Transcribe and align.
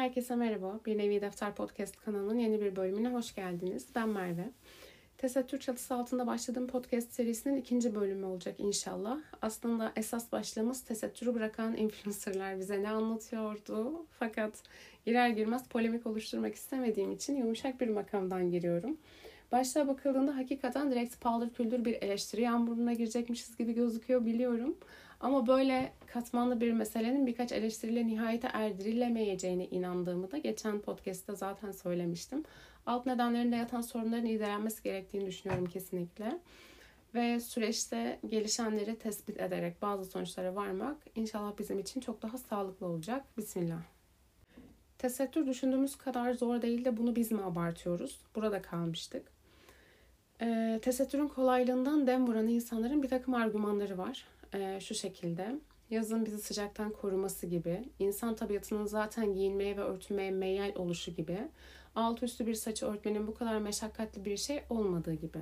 Herkese 0.00 0.36
merhaba. 0.36 0.80
Bir 0.86 0.98
Nevi 0.98 1.20
Defter 1.20 1.54
Podcast 1.54 2.04
kanalının 2.04 2.38
yeni 2.38 2.60
bir 2.60 2.76
bölümüne 2.76 3.08
hoş 3.08 3.34
geldiniz. 3.34 3.86
Ben 3.94 4.08
Merve. 4.08 4.50
Tesettür 5.18 5.60
çatısı 5.60 5.94
altında 5.94 6.26
başladığım 6.26 6.66
podcast 6.66 7.12
serisinin 7.12 7.56
ikinci 7.56 7.94
bölümü 7.94 8.26
olacak 8.26 8.54
inşallah. 8.58 9.18
Aslında 9.42 9.92
esas 9.96 10.32
başlığımız 10.32 10.84
tesettürü 10.84 11.34
bırakan 11.34 11.76
influencerlar 11.76 12.58
bize 12.58 12.82
ne 12.82 12.90
anlatıyordu. 12.90 14.06
Fakat 14.18 14.52
girer 15.06 15.28
girmez 15.28 15.68
polemik 15.68 16.06
oluşturmak 16.06 16.54
istemediğim 16.54 17.12
için 17.12 17.36
yumuşak 17.36 17.80
bir 17.80 17.88
makamdan 17.88 18.50
giriyorum. 18.50 18.96
Başta 19.52 19.88
bakıldığında 19.88 20.36
hakikaten 20.36 20.90
direkt 20.90 21.20
paldır 21.20 21.50
küldür 21.50 21.84
bir 21.84 21.94
eleştiri 21.94 22.40
yağmuruna 22.42 22.92
girecekmişiz 22.92 23.56
gibi 23.56 23.72
gözüküyor 23.72 24.24
biliyorum. 24.24 24.76
Ama 25.20 25.46
böyle 25.46 25.92
katmanlı 26.06 26.60
bir 26.60 26.72
meselenin 26.72 27.26
birkaç 27.26 27.52
eleştiriyle 27.52 28.06
nihayete 28.06 28.48
erdirilemeyeceğine 28.52 29.66
inandığımı 29.66 30.30
da 30.30 30.38
geçen 30.38 30.80
podcast'ta 30.80 31.34
zaten 31.34 31.72
söylemiştim. 31.72 32.44
Alt 32.86 33.06
nedenlerinde 33.06 33.56
yatan 33.56 33.80
sorunların 33.80 34.26
irdelelenmesi 34.26 34.82
gerektiğini 34.82 35.26
düşünüyorum 35.26 35.66
kesinlikle. 35.66 36.38
Ve 37.14 37.40
süreçte 37.40 38.18
gelişenleri 38.28 38.98
tespit 38.98 39.40
ederek 39.40 39.82
bazı 39.82 40.04
sonuçlara 40.04 40.54
varmak 40.54 40.96
inşallah 41.14 41.58
bizim 41.58 41.78
için 41.78 42.00
çok 42.00 42.22
daha 42.22 42.38
sağlıklı 42.38 42.86
olacak. 42.86 43.24
Bismillah. 43.38 43.82
Tesettür 44.98 45.46
düşündüğümüz 45.46 45.96
kadar 45.96 46.32
zor 46.32 46.62
değil 46.62 46.84
de 46.84 46.96
bunu 46.96 47.16
biz 47.16 47.32
mi 47.32 47.42
abartıyoruz? 47.42 48.20
Burada 48.36 48.62
kalmıştık. 48.62 49.32
E, 50.40 50.78
tesettürün 50.82 51.28
kolaylığından 51.28 52.06
dem 52.06 52.26
vuran 52.26 52.48
insanların 52.48 53.02
bir 53.02 53.08
takım 53.08 53.34
argümanları 53.34 53.98
var 53.98 54.26
e, 54.54 54.80
şu 54.80 54.94
şekilde. 54.94 55.56
Yazın 55.90 56.26
bizi 56.26 56.38
sıcaktan 56.38 56.92
koruması 56.92 57.46
gibi, 57.46 57.84
insan 57.98 58.34
tabiatının 58.34 58.86
zaten 58.86 59.34
giyinmeye 59.34 59.76
ve 59.76 59.80
örtünmeye 59.80 60.30
meyyal 60.30 60.72
oluşu 60.76 61.10
gibi, 61.10 61.38
alt 61.94 62.22
üstü 62.22 62.46
bir 62.46 62.54
saçı 62.54 62.86
örtmenin 62.86 63.26
bu 63.26 63.34
kadar 63.34 63.58
meşakkatli 63.58 64.24
bir 64.24 64.36
şey 64.36 64.62
olmadığı 64.70 65.14
gibi. 65.14 65.38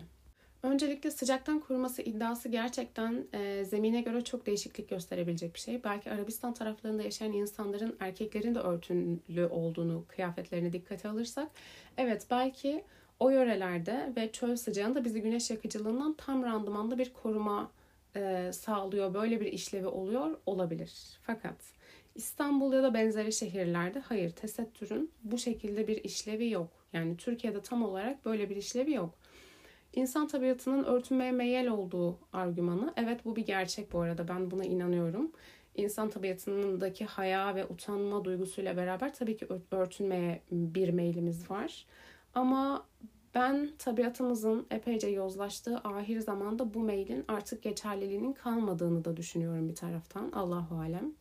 Öncelikle 0.62 1.10
sıcaktan 1.10 1.60
koruması 1.60 2.02
iddiası 2.02 2.48
gerçekten 2.48 3.26
e, 3.32 3.64
zemine 3.64 4.00
göre 4.00 4.24
çok 4.24 4.46
değişiklik 4.46 4.88
gösterebilecek 4.88 5.54
bir 5.54 5.60
şey. 5.60 5.84
Belki 5.84 6.10
Arabistan 6.10 6.54
taraflarında 6.54 7.02
yaşayan 7.02 7.32
insanların 7.32 7.96
erkeklerin 8.00 8.54
de 8.54 8.58
örtünlü 8.58 9.46
olduğunu 9.46 10.04
kıyafetlerine 10.08 10.72
dikkate 10.72 11.08
alırsak, 11.08 11.48
evet 11.96 12.26
belki 12.30 12.84
o 13.20 13.30
yörelerde 13.30 14.12
ve 14.16 14.32
çöl 14.32 14.56
sıcağında 14.56 15.04
bizi 15.04 15.22
güneş 15.22 15.50
yakıcılığından 15.50 16.14
tam 16.14 16.42
randımanlı 16.42 16.98
bir 16.98 17.12
koruma 17.12 17.70
e, 18.18 18.52
sağlıyor, 18.52 19.14
böyle 19.14 19.40
bir 19.40 19.52
işlevi 19.52 19.86
oluyor 19.86 20.38
olabilir. 20.46 20.92
Fakat 21.22 21.56
İstanbul 22.14 22.72
ya 22.72 22.82
da 22.82 22.94
benzeri 22.94 23.32
şehirlerde 23.32 23.98
hayır 24.00 24.30
tesettürün 24.30 25.10
bu 25.24 25.38
şekilde 25.38 25.88
bir 25.88 26.04
işlevi 26.04 26.50
yok. 26.50 26.70
Yani 26.92 27.16
Türkiye'de 27.16 27.62
tam 27.62 27.82
olarak 27.82 28.24
böyle 28.24 28.50
bir 28.50 28.56
işlevi 28.56 28.92
yok. 28.92 29.14
İnsan 29.92 30.28
tabiatının 30.28 30.84
örtünmeye 30.84 31.32
meyil 31.32 31.66
olduğu 31.66 32.18
argümanı, 32.32 32.92
evet 32.96 33.24
bu 33.24 33.36
bir 33.36 33.46
gerçek 33.46 33.92
bu 33.92 34.00
arada 34.00 34.28
ben 34.28 34.50
buna 34.50 34.64
inanıyorum. 34.64 35.32
İnsan 35.76 36.10
tabiatındaki 36.10 37.04
haya 37.04 37.54
ve 37.54 37.66
utanma 37.66 38.24
duygusuyla 38.24 38.76
beraber 38.76 39.14
tabii 39.14 39.36
ki 39.36 39.46
örtünmeye 39.70 40.42
bir 40.50 40.88
meylimiz 40.88 41.50
var. 41.50 41.86
Ama 42.34 42.86
ben 43.34 43.70
tabiatımızın 43.78 44.66
epeyce 44.70 45.08
yozlaştığı 45.08 45.78
ahir 45.78 46.20
zamanda 46.20 46.74
bu 46.74 46.80
mailin 46.80 47.24
artık 47.28 47.62
geçerliliğinin 47.62 48.32
kalmadığını 48.32 49.04
da 49.04 49.16
düşünüyorum 49.16 49.68
bir 49.68 49.74
taraftan. 49.74 50.32
Allahu 50.32 50.74
alem. 50.74 51.12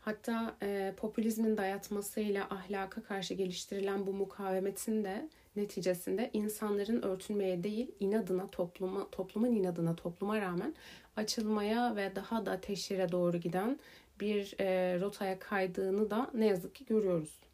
Hatta 0.00 0.56
e, 0.62 0.94
popülizmin 0.96 1.56
dayatmasıyla 1.56 2.44
ahlaka 2.50 3.02
karşı 3.02 3.34
geliştirilen 3.34 4.06
bu 4.06 4.12
mukavemetin 4.12 5.04
de 5.04 5.28
neticesinde 5.56 6.30
insanların 6.32 7.02
örtünmeye 7.02 7.62
değil 7.62 7.94
inadına 8.00 8.50
topluma, 8.50 9.10
toplumun 9.10 9.52
inadına 9.52 9.96
topluma 9.96 10.40
rağmen 10.40 10.74
açılmaya 11.16 11.96
ve 11.96 12.16
daha 12.16 12.46
da 12.46 12.60
teşhire 12.60 13.12
doğru 13.12 13.36
giden 13.36 13.78
bir 14.20 14.54
e, 14.60 15.00
rotaya 15.00 15.38
kaydığını 15.38 16.10
da 16.10 16.30
ne 16.34 16.46
yazık 16.46 16.74
ki 16.74 16.84
görüyoruz. 16.84 17.49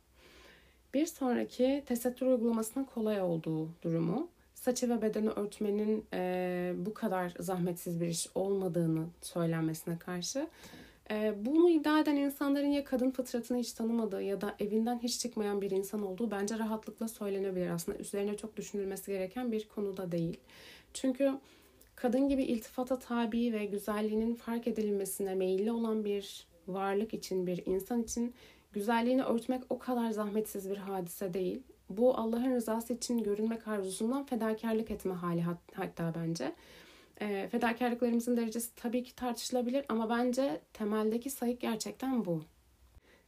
Bir 0.96 1.06
sonraki 1.06 1.82
tesettür 1.86 2.26
uygulamasının 2.26 2.84
kolay 2.84 3.22
olduğu 3.22 3.68
durumu, 3.82 4.28
saçı 4.54 4.90
ve 4.90 5.02
bedeni 5.02 5.30
örtmenin 5.30 6.04
e, 6.14 6.72
bu 6.76 6.94
kadar 6.94 7.34
zahmetsiz 7.40 8.00
bir 8.00 8.06
iş 8.06 8.28
olmadığını 8.34 9.06
söylenmesine 9.22 9.98
karşı 9.98 10.48
e, 11.10 11.34
bunu 11.46 11.70
iddia 11.70 12.00
eden 12.00 12.16
insanların 12.16 12.66
ya 12.66 12.84
kadın 12.84 13.10
fıtratını 13.10 13.58
hiç 13.58 13.72
tanımadığı 13.72 14.22
ya 14.22 14.40
da 14.40 14.54
evinden 14.60 14.98
hiç 14.98 15.18
çıkmayan 15.20 15.62
bir 15.62 15.70
insan 15.70 16.02
olduğu 16.02 16.30
bence 16.30 16.58
rahatlıkla 16.58 17.08
söylenebilir. 17.08 17.70
Aslında 17.70 17.98
üzerine 17.98 18.36
çok 18.36 18.56
düşünülmesi 18.56 19.10
gereken 19.10 19.52
bir 19.52 19.68
konu 19.68 19.96
da 19.96 20.12
değil. 20.12 20.40
Çünkü 20.94 21.32
kadın 21.96 22.28
gibi 22.28 22.42
iltifata 22.42 22.98
tabi 22.98 23.52
ve 23.52 23.64
güzelliğinin 23.64 24.34
fark 24.34 24.66
edilmesine 24.66 25.34
meyilli 25.34 25.72
olan 25.72 26.04
bir 26.04 26.46
varlık 26.68 27.14
için, 27.14 27.46
bir 27.46 27.66
insan 27.66 28.02
için 28.02 28.34
Güzelliğini 28.76 29.24
örtmek 29.24 29.62
o 29.70 29.78
kadar 29.78 30.10
zahmetsiz 30.10 30.70
bir 30.70 30.76
hadise 30.76 31.34
değil. 31.34 31.62
Bu 31.90 32.16
Allah'ın 32.16 32.54
rızası 32.54 32.92
için 32.92 33.22
görünmek 33.22 33.68
arzusundan 33.68 34.26
fedakarlık 34.26 34.90
etme 34.90 35.14
hali 35.14 35.44
hatta 35.74 36.12
bence. 36.14 36.52
E, 37.20 37.48
fedakarlıklarımızın 37.48 38.36
derecesi 38.36 38.74
tabii 38.74 39.04
ki 39.04 39.14
tartışılabilir 39.14 39.84
ama 39.88 40.10
bence 40.10 40.60
temeldeki 40.72 41.30
sayık 41.30 41.60
gerçekten 41.60 42.24
bu. 42.24 42.42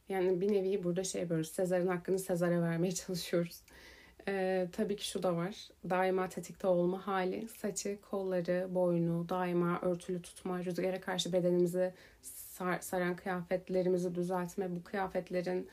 Yani 0.09 0.41
bir 0.41 0.51
nevi 0.51 0.83
burada 0.83 1.03
şey 1.03 1.21
yapıyoruz. 1.21 1.51
Sezar'ın 1.51 1.87
hakkını 1.87 2.19
Sezar'a 2.19 2.61
vermeye 2.61 2.91
çalışıyoruz. 3.05 3.61
Ee, 4.27 4.67
tabii 4.71 4.95
ki 4.95 5.07
şu 5.07 5.23
da 5.23 5.35
var. 5.35 5.55
Daima 5.89 6.29
tetikte 6.29 6.67
olma 6.67 7.07
hali. 7.07 7.47
Saçı, 7.47 7.97
kolları, 8.01 8.67
boynu 8.75 9.29
daima 9.29 9.79
örtülü 9.81 10.21
tutma. 10.21 10.65
Rüzgara 10.65 11.01
karşı 11.01 11.33
bedenimizi 11.33 11.93
sar, 12.59 12.79
saran 12.79 13.15
kıyafetlerimizi 13.15 14.15
düzeltme. 14.15 14.75
Bu 14.75 14.83
kıyafetlerin 14.83 15.69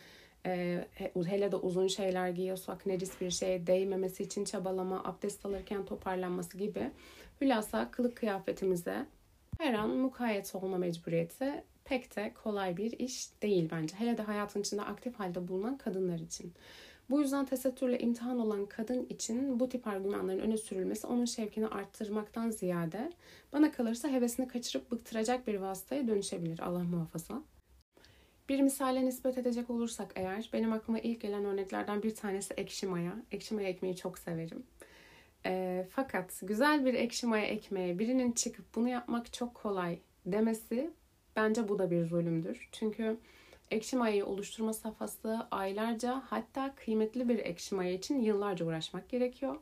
e, 0.47 0.85
hele 1.27 1.53
de 1.53 1.57
uzun 1.57 1.87
şeyler 1.87 2.29
giyiyorsak 2.29 2.87
necis 2.87 3.21
bir 3.21 3.31
şeye 3.31 3.67
değmemesi 3.67 4.23
için 4.23 4.45
çabalama, 4.45 5.05
abdest 5.05 5.47
alırken 5.47 5.85
toparlanması 5.85 6.59
gibi. 6.59 6.91
Hülasa 7.41 7.91
kılık 7.91 8.17
kıyafetimize 8.17 9.07
her 9.59 9.75
an 9.75 9.91
mukayyet 9.91 10.55
olma 10.55 10.79
mecburiyeti 10.79 11.65
pek 11.85 12.17
de 12.17 12.33
kolay 12.43 12.77
bir 12.77 12.99
iş 12.99 13.29
değil 13.43 13.69
bence. 13.73 13.97
Hele 13.97 14.19
de 14.19 14.23
hayatın 14.23 14.61
içinde 14.61 14.83
aktif 14.83 15.15
halde 15.15 15.49
bulunan 15.49 15.79
kadınlar 15.79 16.19
için. 16.19 16.53
Bu 17.11 17.21
yüzden 17.21 17.47
tesettürle 17.47 17.99
imtihan 17.99 18.39
olan 18.39 18.67
kadın 18.67 19.07
için 19.11 19.61
bu 19.61 19.69
tip 19.69 19.87
argümanların 19.87 20.39
öne 20.39 20.57
sürülmesi 20.57 21.07
onun 21.07 21.25
şevkini 21.25 21.67
arttırmaktan 21.67 22.51
ziyade 22.51 23.13
bana 23.53 23.73
kalırsa 23.73 24.09
hevesini 24.09 24.49
kaçırıp 24.49 24.91
bıktıracak 24.91 25.47
bir 25.47 25.55
vasıtaya 25.55 26.07
dönüşebilir 26.07 26.61
Allah 26.61 26.85
muhafaza. 26.85 27.43
Bir 28.49 28.61
misale 28.61 29.05
nispet 29.05 29.39
edecek 29.39 29.71
olursak 29.71 30.13
eğer 30.15 30.51
benim 30.53 30.73
aklıma 30.73 30.99
ilk 30.99 31.21
gelen 31.21 31.45
örneklerden 31.45 32.03
bir 32.03 32.15
tanesi 32.15 32.55
ekşi 32.55 32.87
maya. 32.87 33.17
Ekşi 33.33 33.55
maya 33.55 33.69
ekmeği 33.69 33.97
çok 33.97 34.19
severim. 34.19 34.63
E, 35.47 35.85
fakat 35.91 36.41
güzel 36.43 36.85
bir 36.85 36.95
ekşi 36.95 37.27
maya 37.27 37.45
ekmeğe 37.47 37.99
birinin 37.99 38.33
çıkıp 38.33 38.75
bunu 38.75 38.89
yapmak 38.89 39.33
çok 39.33 39.55
kolay 39.55 39.99
demesi 40.27 40.91
bence 41.37 41.69
bu 41.69 41.79
da 41.79 41.91
bir 41.91 42.05
zulümdür. 42.05 42.69
Çünkü 42.73 43.17
ekşi 43.71 43.97
mayayı 43.97 44.27
oluşturma 44.27 44.73
safhası 44.73 45.47
aylarca 45.51 46.23
hatta 46.27 46.75
kıymetli 46.75 47.29
bir 47.29 47.39
ekşi 47.39 47.75
maya 47.75 47.93
için 47.93 48.21
yıllarca 48.21 48.67
uğraşmak 48.67 49.09
gerekiyor. 49.09 49.57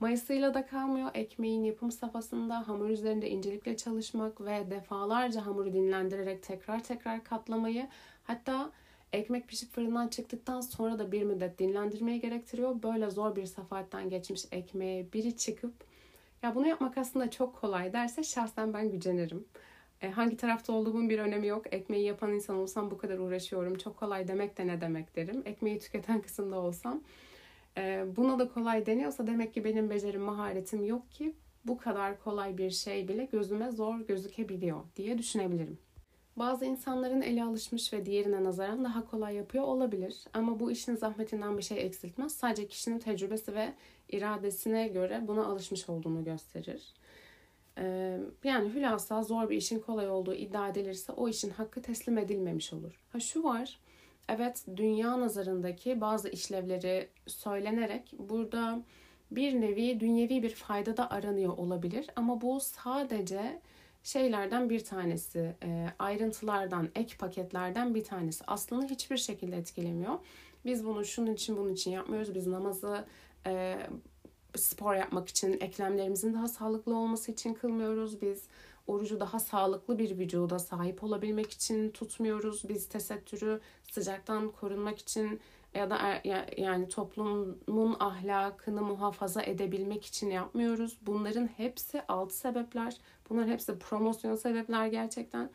Mayasıyla 0.00 0.54
da 0.54 0.66
kalmıyor. 0.66 1.10
Ekmeğin 1.14 1.64
yapım 1.64 1.90
safhasında 1.90 2.68
hamur 2.68 2.88
üzerinde 2.88 3.30
incelikle 3.30 3.76
çalışmak 3.76 4.40
ve 4.40 4.70
defalarca 4.70 5.46
hamuru 5.46 5.72
dinlendirerek 5.72 6.42
tekrar 6.42 6.84
tekrar 6.84 7.24
katlamayı 7.24 7.88
hatta 8.24 8.70
ekmek 9.12 9.48
pişip 9.48 9.72
fırından 9.72 10.08
çıktıktan 10.08 10.60
sonra 10.60 10.98
da 10.98 11.12
bir 11.12 11.22
müddet 11.22 11.58
dinlendirmeyi 11.58 12.20
gerektiriyor. 12.20 12.82
Böyle 12.82 13.10
zor 13.10 13.36
bir 13.36 13.46
safahatten 13.46 14.08
geçmiş 14.08 14.44
ekmeğe 14.52 15.12
biri 15.12 15.36
çıkıp 15.36 15.74
ya 16.42 16.54
bunu 16.54 16.66
yapmak 16.66 16.98
aslında 16.98 17.30
çok 17.30 17.56
kolay 17.56 17.92
derse 17.92 18.22
şahsen 18.22 18.74
ben 18.74 18.90
gücenirim. 18.90 19.44
E, 20.02 20.10
hangi 20.10 20.36
tarafta 20.36 20.72
olduğumun 20.72 21.10
bir 21.10 21.18
önemi 21.18 21.46
yok. 21.46 21.74
Ekmeği 21.74 22.04
yapan 22.04 22.32
insan 22.32 22.56
olsam 22.56 22.90
bu 22.90 22.98
kadar 22.98 23.18
uğraşıyorum. 23.18 23.78
Çok 23.78 23.96
kolay 23.96 24.28
demek 24.28 24.58
de 24.58 24.66
ne 24.66 24.80
demek 24.80 25.16
derim. 25.16 25.42
Ekmeği 25.44 25.78
tüketen 25.78 26.20
kısımda 26.20 26.58
olsam. 26.58 27.02
E, 27.76 28.04
buna 28.16 28.38
da 28.38 28.48
kolay 28.48 28.86
deniyorsa 28.86 29.26
demek 29.26 29.54
ki 29.54 29.64
benim 29.64 29.90
becerim, 29.90 30.22
maharetim 30.22 30.84
yok 30.84 31.10
ki 31.10 31.34
bu 31.64 31.78
kadar 31.78 32.20
kolay 32.20 32.58
bir 32.58 32.70
şey 32.70 33.08
bile 33.08 33.24
gözüme 33.24 33.70
zor 33.70 34.00
gözükebiliyor 34.00 34.80
diye 34.96 35.18
düşünebilirim. 35.18 35.78
Bazı 36.36 36.64
insanların 36.64 37.22
eli 37.22 37.44
alışmış 37.44 37.92
ve 37.92 38.06
diğerine 38.06 38.44
nazaran 38.44 38.84
daha 38.84 39.10
kolay 39.10 39.34
yapıyor 39.34 39.64
olabilir. 39.64 40.24
Ama 40.32 40.60
bu 40.60 40.70
işin 40.70 40.96
zahmetinden 40.96 41.58
bir 41.58 41.62
şey 41.62 41.86
eksiltmez. 41.86 42.34
Sadece 42.34 42.66
kişinin 42.66 42.98
tecrübesi 42.98 43.54
ve 43.54 43.72
iradesine 44.08 44.88
göre 44.88 45.22
buna 45.26 45.46
alışmış 45.46 45.88
olduğunu 45.88 46.24
gösterir. 46.24 46.94
Yani 48.44 48.74
hülasa 48.74 49.22
zor 49.22 49.50
bir 49.50 49.56
işin 49.56 49.80
kolay 49.80 50.10
olduğu 50.10 50.34
iddia 50.34 50.68
edilirse 50.68 51.12
o 51.12 51.28
işin 51.28 51.50
hakkı 51.50 51.82
teslim 51.82 52.18
edilmemiş 52.18 52.72
olur. 52.72 53.00
Ha 53.12 53.20
şu 53.20 53.44
var, 53.44 53.80
evet 54.28 54.64
dünya 54.76 55.20
nazarındaki 55.20 56.00
bazı 56.00 56.28
işlevleri 56.28 57.08
söylenerek 57.26 58.12
burada 58.18 58.82
bir 59.30 59.60
nevi 59.60 60.00
dünyevi 60.00 60.42
bir 60.42 60.54
fayda 60.54 60.96
da 60.96 61.10
aranıyor 61.10 61.58
olabilir. 61.58 62.06
Ama 62.16 62.40
bu 62.40 62.60
sadece 62.60 63.60
şeylerden 64.02 64.70
bir 64.70 64.84
tanesi, 64.84 65.54
ayrıntılardan, 65.98 66.88
ek 66.94 67.16
paketlerden 67.18 67.94
bir 67.94 68.04
tanesi. 68.04 68.44
Aslında 68.46 68.86
hiçbir 68.86 69.16
şekilde 69.16 69.56
etkilemiyor. 69.56 70.18
Biz 70.64 70.86
bunu 70.86 71.04
şunun 71.04 71.34
için 71.34 71.56
bunun 71.56 71.72
için 71.72 71.90
yapmıyoruz. 71.90 72.34
Biz 72.34 72.46
namazı 72.46 73.04
spor 74.56 74.94
yapmak 74.94 75.28
için, 75.28 75.60
eklemlerimizin 75.60 76.34
daha 76.34 76.48
sağlıklı 76.48 76.96
olması 76.96 77.32
için 77.32 77.54
kılmıyoruz. 77.54 78.22
Biz 78.22 78.42
orucu 78.86 79.20
daha 79.20 79.38
sağlıklı 79.38 79.98
bir 79.98 80.18
vücuda 80.18 80.58
sahip 80.58 81.04
olabilmek 81.04 81.50
için 81.50 81.90
tutmuyoruz. 81.90 82.68
Biz 82.68 82.88
tesettürü 82.88 83.60
sıcaktan 83.92 84.50
korunmak 84.50 84.98
için 84.98 85.40
ya 85.74 85.90
da 85.90 85.96
er, 85.96 86.48
yani 86.56 86.88
toplumun 86.88 87.96
ahlakını 88.00 88.82
muhafaza 88.82 89.42
edebilmek 89.42 90.06
için 90.06 90.30
yapmıyoruz. 90.30 90.98
Bunların 91.02 91.46
hepsi 91.46 92.02
alt 92.08 92.32
sebepler. 92.32 92.96
Bunların 93.30 93.52
hepsi 93.52 93.78
promosyon 93.78 94.34
sebepler 94.34 94.86
gerçekten. 94.86 95.50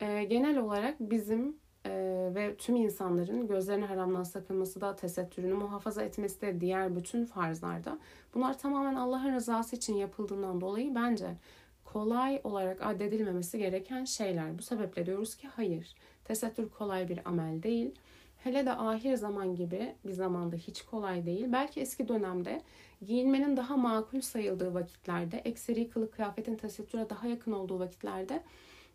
E, 0.00 0.24
genel 0.24 0.58
olarak 0.58 1.00
bizim 1.00 1.56
e, 1.88 2.30
ve 2.34 2.56
tüm 2.56 2.76
insanların 2.76 3.46
gözlerini 3.46 3.84
haramdan 3.84 4.22
sakınması 4.22 4.80
da 4.80 4.96
tesettürünü 4.96 5.54
muhafaza 5.54 6.02
etmesi 6.02 6.40
de 6.40 6.60
diğer 6.60 6.96
bütün 6.96 7.24
farzlarda. 7.24 7.98
Bunlar 8.34 8.58
tamamen 8.58 8.94
Allah'ın 8.94 9.34
rızası 9.34 9.76
için 9.76 9.94
yapıldığından 9.94 10.60
dolayı 10.60 10.94
bence 10.94 11.36
kolay 11.84 12.40
olarak 12.44 12.82
addedilmemesi 12.82 13.58
gereken 13.58 14.04
şeyler. 14.04 14.58
Bu 14.58 14.62
sebeple 14.62 15.06
diyoruz 15.06 15.34
ki 15.34 15.48
hayır. 15.48 15.94
Tesettür 16.24 16.68
kolay 16.68 17.08
bir 17.08 17.20
amel 17.28 17.62
değil. 17.62 17.94
Hele 18.38 18.66
de 18.66 18.72
ahir 18.72 19.14
zaman 19.14 19.54
gibi 19.54 19.94
bir 20.04 20.12
zamanda 20.12 20.56
hiç 20.56 20.82
kolay 20.82 21.26
değil. 21.26 21.46
Belki 21.52 21.80
eski 21.80 22.08
dönemde 22.08 22.62
giyinmenin 23.06 23.56
daha 23.56 23.76
makul 23.76 24.20
sayıldığı 24.20 24.74
vakitlerde, 24.74 25.38
ekseri 25.38 25.90
kılık 25.90 26.12
kıyafetin 26.12 26.56
tesettüre 26.56 27.10
daha 27.10 27.26
yakın 27.26 27.52
olduğu 27.52 27.78
vakitlerde 27.78 28.42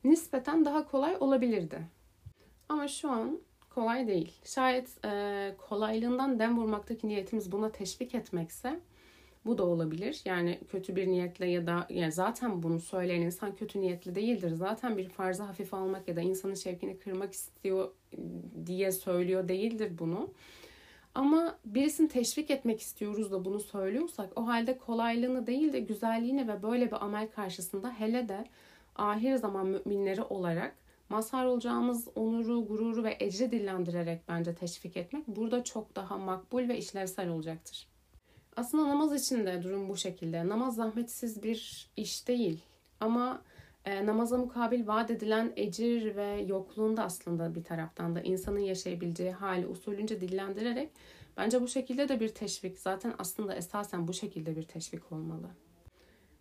nispeten 0.04 0.66
daha 0.66 0.88
kolay 0.88 1.18
olabilirdi. 1.20 1.80
Ama 2.74 2.88
şu 2.88 3.10
an 3.10 3.40
kolay 3.70 4.08
değil. 4.08 4.32
Şayet 4.46 5.06
e, 5.06 5.56
kolaylığından 5.58 6.40
dem 6.40 6.58
vurmaktaki 6.58 7.08
niyetimiz 7.08 7.52
buna 7.52 7.72
teşvik 7.72 8.16
etmekse 8.16 8.80
bu 9.46 9.58
da 9.58 9.66
olabilir. 9.66 10.22
Yani 10.26 10.60
kötü 10.72 10.96
bir 10.96 11.08
niyetle 11.08 11.46
ya 11.46 11.68
da 11.68 11.88
yani 11.90 12.12
zaten 12.12 12.64
bunu 12.64 12.80
söyleyen 12.80 13.22
insan 13.22 13.56
kötü 13.56 13.82
niyetli 13.82 14.16
değildir. 14.16 14.52
Zaten 14.52 14.98
bir 14.98 15.10
farzı 15.10 15.44
hafif 15.44 15.74
almak 15.74 16.08
ya 16.08 16.16
da 16.16 16.22
insanın 16.22 16.54
şevkini 16.54 17.00
kırmak 17.00 17.34
istiyor 17.34 17.92
diye 18.66 18.92
söylüyor 18.92 19.48
değildir 19.48 19.92
bunu. 20.00 20.30
Ama 21.16 21.58
birisini 21.66 22.08
teşvik 22.08 22.52
etmek 22.52 22.82
istiyoruz 22.82 23.32
da 23.32 23.46
bunu 23.46 23.60
söylüyorsak 23.60 24.30
o 24.36 24.48
halde 24.48 24.78
kolaylığını 24.78 25.48
değil 25.48 25.74
de 25.74 25.80
güzelliğini 25.80 26.48
ve 26.48 26.64
böyle 26.64 26.88
bir 26.88 27.06
amel 27.06 27.28
karşısında 27.28 27.92
hele 27.92 28.30
de 28.30 28.46
ahir 28.96 29.36
zaman 29.36 29.68
müminleri 29.68 30.22
olarak 30.22 30.83
mazhar 31.14 31.46
olacağımız 31.46 32.08
onuru, 32.16 32.68
gururu 32.68 33.04
ve 33.04 33.18
ecri 33.20 33.52
dillendirerek 33.52 34.22
bence 34.28 34.56
teşvik 34.56 34.98
etmek 34.98 35.28
burada 35.28 35.64
çok 35.64 35.96
daha 35.96 36.18
makbul 36.18 36.70
ve 36.70 36.78
işlevsel 36.78 37.30
olacaktır. 37.30 37.88
Aslında 38.56 38.90
namaz 38.90 39.14
için 39.14 39.46
de 39.46 39.64
durum 39.64 39.90
bu 39.90 39.98
şekilde. 39.98 40.48
Namaz 40.48 40.76
zahmetsiz 40.76 41.44
bir 41.44 41.90
iş 41.98 42.28
değil. 42.28 42.62
Ama 43.00 43.42
e, 43.86 44.06
namaza 44.06 44.38
mukabil 44.38 44.88
vaat 44.88 45.12
edilen 45.12 45.54
ecir 45.56 46.16
ve 46.16 46.46
yokluğunda 46.48 47.04
aslında 47.04 47.56
bir 47.56 47.64
taraftan 47.64 48.16
da 48.16 48.22
insanın 48.22 48.60
yaşayabileceği 48.60 49.32
hali 49.32 49.68
usulünce 49.68 50.22
dillendirerek 50.22 50.90
bence 51.38 51.62
bu 51.62 51.68
şekilde 51.68 52.10
de 52.10 52.20
bir 52.20 52.30
teşvik. 52.30 52.80
Zaten 52.80 53.14
aslında 53.18 53.56
esasen 53.56 54.08
bu 54.08 54.14
şekilde 54.14 54.56
bir 54.56 54.64
teşvik 54.64 55.12
olmalı. 55.12 55.50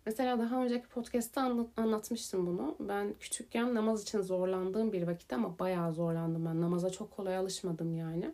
Mesela 0.05 0.39
daha 0.39 0.63
önceki 0.63 0.87
podcast'ta 0.87 1.41
anlat, 1.41 1.67
anlatmıştım 1.77 2.47
bunu. 2.47 2.75
Ben 2.79 3.13
küçükken 3.19 3.75
namaz 3.75 4.03
için 4.03 4.21
zorlandığım 4.21 4.93
bir 4.93 5.07
vakitte 5.07 5.35
ama 5.35 5.59
bayağı 5.59 5.93
zorlandım 5.93 6.45
ben. 6.45 6.61
Namaza 6.61 6.89
çok 6.89 7.11
kolay 7.11 7.37
alışmadım 7.37 7.95
yani. 7.97 8.33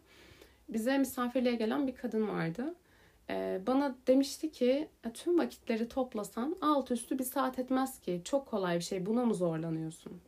Bize 0.70 0.98
misafirliğe 0.98 1.56
gelen 1.56 1.88
bir 1.88 1.96
kadın 1.96 2.28
vardı. 2.28 2.76
Ee, 3.30 3.62
bana 3.68 3.96
demişti 4.08 4.52
ki 4.52 4.88
e, 5.06 5.14
tüm 5.14 5.40
vakitleri 5.40 5.88
toplasan 5.88 6.56
alt 6.62 6.92
üstü 6.92 7.20
bir 7.20 7.24
saat 7.24 7.60
etmez 7.60 8.00
ki. 8.00 8.22
Çok 8.24 8.48
kolay 8.48 8.76
bir 8.76 8.84
şey. 8.84 9.06
Buna 9.06 9.26
mı 9.26 9.36
zorlanıyorsun? 9.36 10.22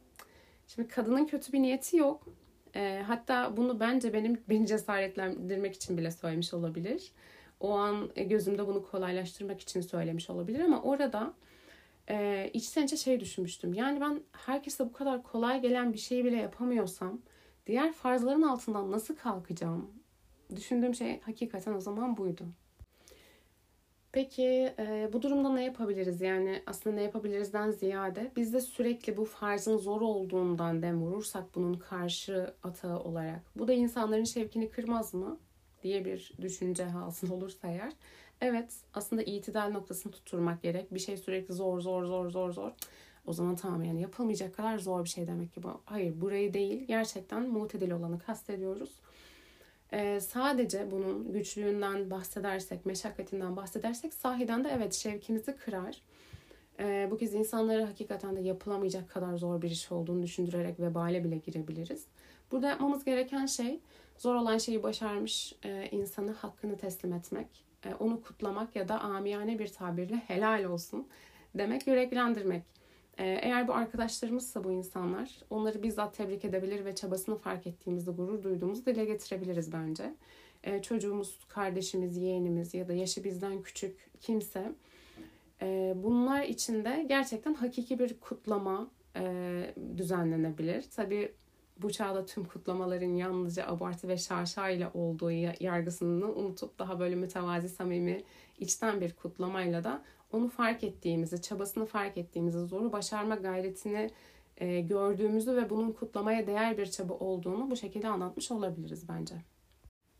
Şimdi 0.68 0.88
kadının 0.88 1.26
kötü 1.26 1.54
bir 1.54 1.62
niyeti 1.62 1.98
yok. 1.98 2.28
E, 2.76 3.04
hatta 3.08 3.58
bunu 3.58 3.80
bence 3.80 4.14
benim 4.14 4.42
beni 4.50 4.68
cesaretlendirmek 4.68 5.76
için 5.76 5.98
bile 5.98 6.12
söylemiş 6.12 6.54
olabilir. 6.54 7.12
O 7.62 7.72
an 7.72 8.10
e, 8.16 8.24
gözümde 8.24 8.68
bunu 8.68 8.86
kolaylaştırmak 8.92 9.62
için 9.62 9.81
söylemiş 9.81 10.30
olabilir 10.30 10.60
ama 10.60 10.81
orada 10.81 11.34
e, 12.10 12.50
içten 12.54 12.84
içe 12.84 12.98
şey 12.98 13.19
düşünmüştüm. 13.19 13.74
Yani 13.74 14.02
ben 14.02 14.22
herkese 14.31 14.86
bu 14.86 14.94
kadar 14.94 15.24
kolay 15.24 15.62
gelen 15.62 15.94
bir 15.94 15.98
şeyi 15.98 16.25
bile 16.25 16.38
yapamıyorsam 16.38 17.22
diğer 17.68 17.94
farzların 17.94 18.42
altından 18.42 18.92
nasıl 18.92 19.16
kalkacağım? 19.16 19.92
Düşündüğüm 20.56 20.96
şey 20.96 21.22
hakikaten 21.22 21.74
o 21.74 21.80
zaman 21.80 22.18
buydu. 22.18 22.46
Peki 24.12 24.74
e, 24.80 25.10
bu 25.14 25.22
durumda 25.22 25.50
ne 25.50 25.64
yapabiliriz? 25.64 26.22
Yani 26.22 26.64
aslında 26.66 26.96
ne 26.96 27.04
yapabilirizden 27.04 27.72
ziyade 27.72 28.31
biz 28.36 28.54
de 28.54 28.62
sürekli 28.62 29.18
bu 29.18 29.25
farzın 29.25 29.78
zor 29.78 30.02
olduğundan 30.02 30.81
dem 30.81 31.02
vurursak 31.02 31.56
bunun 31.56 31.74
karşı 31.74 32.54
atağı 32.64 33.00
olarak 33.00 33.42
bu 33.56 33.68
da 33.68 33.74
insanların 33.74 34.24
şevkini 34.24 34.69
kırmaz 34.69 35.14
mı 35.14 35.40
diye 35.83 36.06
bir 36.06 36.33
düşünce 36.42 36.83
hasıl 36.83 37.31
olursa 37.31 37.68
eğer 37.68 37.94
evet 38.42 38.74
aslında 38.94 39.24
itidal 39.24 39.72
noktasını 39.72 40.12
tutturmak 40.12 40.63
gerek. 40.63 40.94
Bir 40.94 41.00
şey 41.00 41.18
sürekli 41.18 41.54
zor 41.54 41.81
zor 41.81 42.06
zor 42.06 42.30
zor 42.30 42.51
zor. 42.51 42.72
O 43.25 43.33
zaman 43.33 43.56
tamam 43.56 43.83
yani 43.83 44.01
yapılmayacak 44.01 44.56
kadar 44.56 44.80
zor 44.80 45.04
bir 45.04 45.10
şey 45.10 45.28
demek 45.28 45.54
ki 45.54 45.63
bu. 45.63 45.81
Hayır 45.86 46.22
burayı 46.22 46.54
değil 46.54 46.86
gerçekten 46.88 47.50
mutedil 47.50 47.92
olanı 47.92 48.19
kastediyoruz. 48.19 48.92
Ee, 49.94 50.19
sadece 50.19 50.92
bunun 50.92 51.33
güçlüğünden 51.33 52.10
bahsedersek, 52.10 52.86
meşakkatinden 52.86 53.56
bahsedersek 53.56 54.13
sahiden 54.13 54.63
de 54.63 54.69
evet 54.78 54.94
şevkimizi 54.94 55.56
kırar. 55.56 56.01
Ee, 56.80 57.07
bu 57.12 57.18
kez 57.18 57.33
insanlara 57.33 57.89
hakikaten 57.89 58.36
de 58.36 58.42
yapılamayacak 58.42 59.10
kadar 59.10 59.38
zor 59.38 59.62
bir 59.62 59.72
iş 59.72 59.92
olduğunu 59.92 60.24
düşündürerek 60.24 60.80
vebale 60.80 61.24
bile 61.24 61.38
girebiliriz. 61.38 62.06
Burada 62.51 62.68
yapmamız 62.68 63.06
gereken 63.06 63.45
şey 63.45 63.80
zor 64.21 64.35
olan 64.35 64.57
şeyi 64.57 64.83
başarmış 64.83 65.53
e, 65.63 65.89
insanı 65.91 66.31
hakkını 66.31 66.77
teslim 66.77 67.13
etmek, 67.13 67.47
e, 67.85 67.94
onu 67.94 68.21
kutlamak 68.21 68.75
ya 68.75 68.87
da 68.87 68.99
amiyane 68.99 69.59
bir 69.59 69.68
tabirle 69.68 70.16
helal 70.16 70.63
olsun 70.63 71.07
demek, 71.56 71.87
yüreklendirmek. 71.87 72.63
Ee, 73.18 73.40
eğer 73.42 73.68
bu 73.68 73.73
arkadaşlarımızsa 73.73 74.63
bu 74.63 74.71
insanlar 74.71 75.30
onları 75.49 75.83
bizzat 75.83 76.18
tebrik 76.18 76.45
edebilir 76.45 76.85
ve 76.85 76.95
çabasını 76.95 77.37
fark 77.37 77.68
ettiğimizde 77.68 78.11
gurur 78.11 78.44
duyduğumuzu 78.44 78.85
dile 78.85 79.06
getirebiliriz 79.06 79.73
bence. 79.73 80.13
Ee, 80.63 80.81
çocuğumuz, 80.81 81.40
kardeşimiz, 81.49 82.18
yeğenimiz 82.18 82.73
ya 82.73 82.87
da 82.87 82.94
yaşı 82.94 83.23
bizden 83.23 83.61
küçük 83.61 84.09
kimse 84.21 84.71
e, 85.61 85.94
bunlar 85.95 86.44
için 86.44 86.85
de 86.85 87.06
gerçekten 87.09 87.54
hakiki 87.54 87.99
bir 87.99 88.19
kutlama 88.19 88.87
e, 89.16 89.75
düzenlenebilir. 89.97 90.85
Tabii 90.95 91.31
bu 91.81 91.92
çağda 91.92 92.26
tüm 92.26 92.45
kutlamaların 92.45 93.16
yalnızca 93.16 93.68
abartı 93.68 94.07
ve 94.07 94.18
şaşayla 94.18 94.92
olduğu 94.94 95.31
yargısını 95.64 96.33
unutup 96.33 96.80
daha 96.80 97.00
böyle 97.00 97.16
mütevazi, 97.16 97.69
samimi, 97.69 98.23
içten 98.59 99.02
bir 99.02 99.14
kutlamayla 99.14 99.83
da 99.83 100.04
onu 100.31 100.50
fark 100.50 100.83
ettiğimizi, 100.83 101.42
çabasını 101.42 101.85
fark 101.85 102.18
ettiğimizi, 102.18 102.59
zoru 102.59 102.92
başarma 102.92 103.35
gayretini 103.35 104.09
e, 104.57 104.81
gördüğümüzü 104.81 105.56
ve 105.56 105.69
bunun 105.69 105.92
kutlamaya 105.92 106.47
değer 106.47 106.78
bir 106.78 106.85
çaba 106.85 107.14
olduğunu 107.14 107.71
bu 107.71 107.76
şekilde 107.76 108.07
anlatmış 108.07 108.52
olabiliriz 108.52 109.09
bence. 109.09 109.35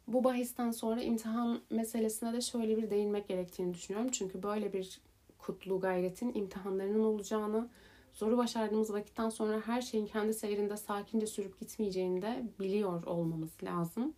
Bu 0.08 0.24
bahisten 0.24 0.72
sonra 0.72 1.02
imtihan 1.02 1.62
meselesine 1.70 2.34
de 2.34 2.42
şöyle 2.42 2.78
bir 2.78 2.90
değinmek 2.90 3.28
gerektiğini 3.28 3.74
düşünüyorum. 3.74 4.12
Çünkü 4.12 4.44
böyle 4.44 4.74
bir 4.74 5.02
kutlu 5.38 5.80
gayretin 5.80 6.34
imtihanlarının 6.34 7.04
olacağını, 7.04 7.70
zoru 8.14 8.38
başardığımız 8.38 8.94
vakitten 8.94 9.30
sonra 9.30 9.62
her 9.66 9.82
şeyin 9.82 10.06
kendi 10.06 10.34
seyrinde 10.34 10.78
sakince 10.78 11.28
sürüp 11.28 11.60
gitmeyeceğini 11.60 12.22
de 12.22 12.44
biliyor 12.60 13.04
olmamız 13.04 13.50
lazım. 13.64 14.14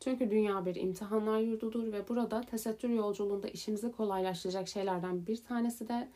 Çünkü 0.00 0.30
dünya 0.30 0.66
bir 0.66 0.74
imtihanlar 0.74 1.40
yurdudur 1.40 1.92
ve 1.92 2.08
burada 2.08 2.40
tesettür 2.40 2.88
yolculuğunda 2.88 3.48
işimizi 3.48 3.92
kolaylaştıracak 3.92 4.68
şeylerden 4.68 5.26
bir 5.26 5.44
tanesi 5.44 5.88
de 5.88 6.08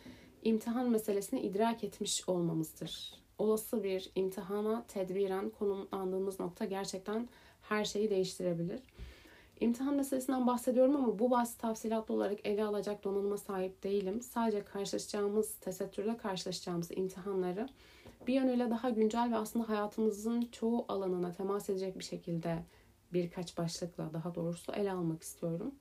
imtihan 0.43 0.91
meselesini 0.91 1.41
idrak 1.41 1.85
etmiş 1.85 2.29
olmamızdır. 2.29 3.15
Olası 3.39 3.85
bir 3.85 4.11
imtihana 4.15 4.85
tedbiren 4.89 5.51
konumlandığımız 5.51 6.41
nokta 6.41 6.65
gerçekten 6.65 7.29
her 7.63 7.85
şeyi 7.85 8.11
değiştirebilir. 8.11 8.81
İmtihan 9.61 9.95
meselesinden 9.95 10.47
bahsediyorum 10.47 10.97
ama 10.97 11.19
bu 11.19 11.31
bahsi 11.31 11.59
tafsilatlı 11.59 12.15
olarak 12.15 12.47
ele 12.47 12.65
alacak 12.65 13.05
donanıma 13.05 13.37
sahip 13.37 13.83
değilim. 13.83 14.21
Sadece 14.23 14.65
karşılaşacağımız, 14.65 15.55
tesettürle 15.55 16.17
karşılaşacağımız 16.17 16.91
imtihanları 16.91 17.69
bir 18.27 18.35
yönüyle 18.35 18.71
daha 18.71 18.91
güncel 18.91 19.31
ve 19.33 19.37
aslında 19.37 19.69
hayatımızın 19.69 20.49
çoğu 20.53 20.85
alanına 20.89 21.33
temas 21.33 21.71
edecek 21.71 21.99
bir 21.99 22.05
şekilde 22.05 22.59
birkaç 23.13 23.59
başlıkla 23.59 24.11
daha 24.13 24.35
doğrusu 24.35 24.73
ele 24.73 24.93
almak 24.93 25.23
istiyorum. 25.23 25.75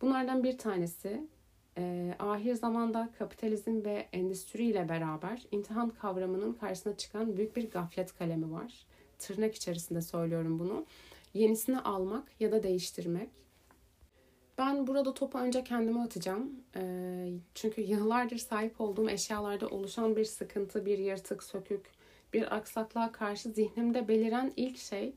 Bunlardan 0.00 0.44
bir 0.44 0.58
tanesi 0.58 1.28
e, 1.78 2.14
ahir 2.18 2.54
zamanda 2.54 3.08
kapitalizm 3.18 3.84
ve 3.84 4.08
endüstri 4.12 4.64
ile 4.64 4.88
beraber 4.88 5.42
imtihan 5.50 5.90
kavramının 5.90 6.52
karşısına 6.52 6.96
çıkan 6.96 7.36
büyük 7.36 7.56
bir 7.56 7.70
gaflet 7.70 8.18
kalemi 8.18 8.52
var. 8.52 8.86
Tırnak 9.18 9.54
içerisinde 9.54 10.00
söylüyorum 10.00 10.58
bunu. 10.58 10.86
Yenisini 11.34 11.80
almak 11.80 12.40
ya 12.40 12.52
da 12.52 12.62
değiştirmek. 12.62 13.30
Ben 14.58 14.86
burada 14.86 15.14
topu 15.14 15.38
önce 15.38 15.64
kendime 15.64 16.00
atacağım. 16.00 16.52
E, 16.76 16.82
çünkü 17.54 17.80
yıllardır 17.80 18.36
sahip 18.36 18.80
olduğum 18.80 19.10
eşyalarda 19.10 19.68
oluşan 19.68 20.16
bir 20.16 20.24
sıkıntı, 20.24 20.86
bir 20.86 20.98
yırtık, 20.98 21.42
sökük, 21.42 21.90
bir 22.32 22.56
aksaklığa 22.56 23.12
karşı 23.12 23.48
zihnimde 23.50 24.08
beliren 24.08 24.52
ilk 24.56 24.78
şey 24.78 25.14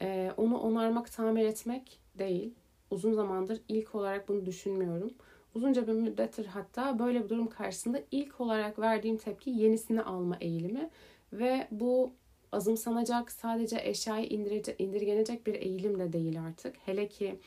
e, 0.00 0.32
onu 0.36 0.58
onarmak, 0.58 1.12
tamir 1.12 1.44
etmek 1.44 2.00
değil. 2.18 2.54
Uzun 2.90 3.12
zamandır 3.12 3.60
ilk 3.68 3.94
olarak 3.94 4.28
bunu 4.28 4.46
düşünmüyorum. 4.46 5.14
Uzunca 5.54 5.86
bir 5.86 5.92
müddettir 5.92 6.46
hatta 6.46 6.98
böyle 6.98 7.24
bir 7.24 7.28
durum 7.28 7.48
karşısında 7.48 8.00
ilk 8.10 8.40
olarak 8.40 8.78
verdiğim 8.78 9.16
tepki 9.16 9.50
yenisini 9.50 10.02
alma 10.02 10.36
eğilimi 10.40 10.90
ve 11.32 11.68
bu 11.70 12.12
azımsanacak 12.52 13.32
sadece 13.32 13.76
eşyayı 13.82 14.26
indirece, 14.26 14.76
indirgenecek 14.78 15.46
bir 15.46 15.54
eğilim 15.54 15.98
de 15.98 16.12
değil 16.12 16.42
artık. 16.42 16.76
Hele 16.84 17.08
ki 17.08 17.38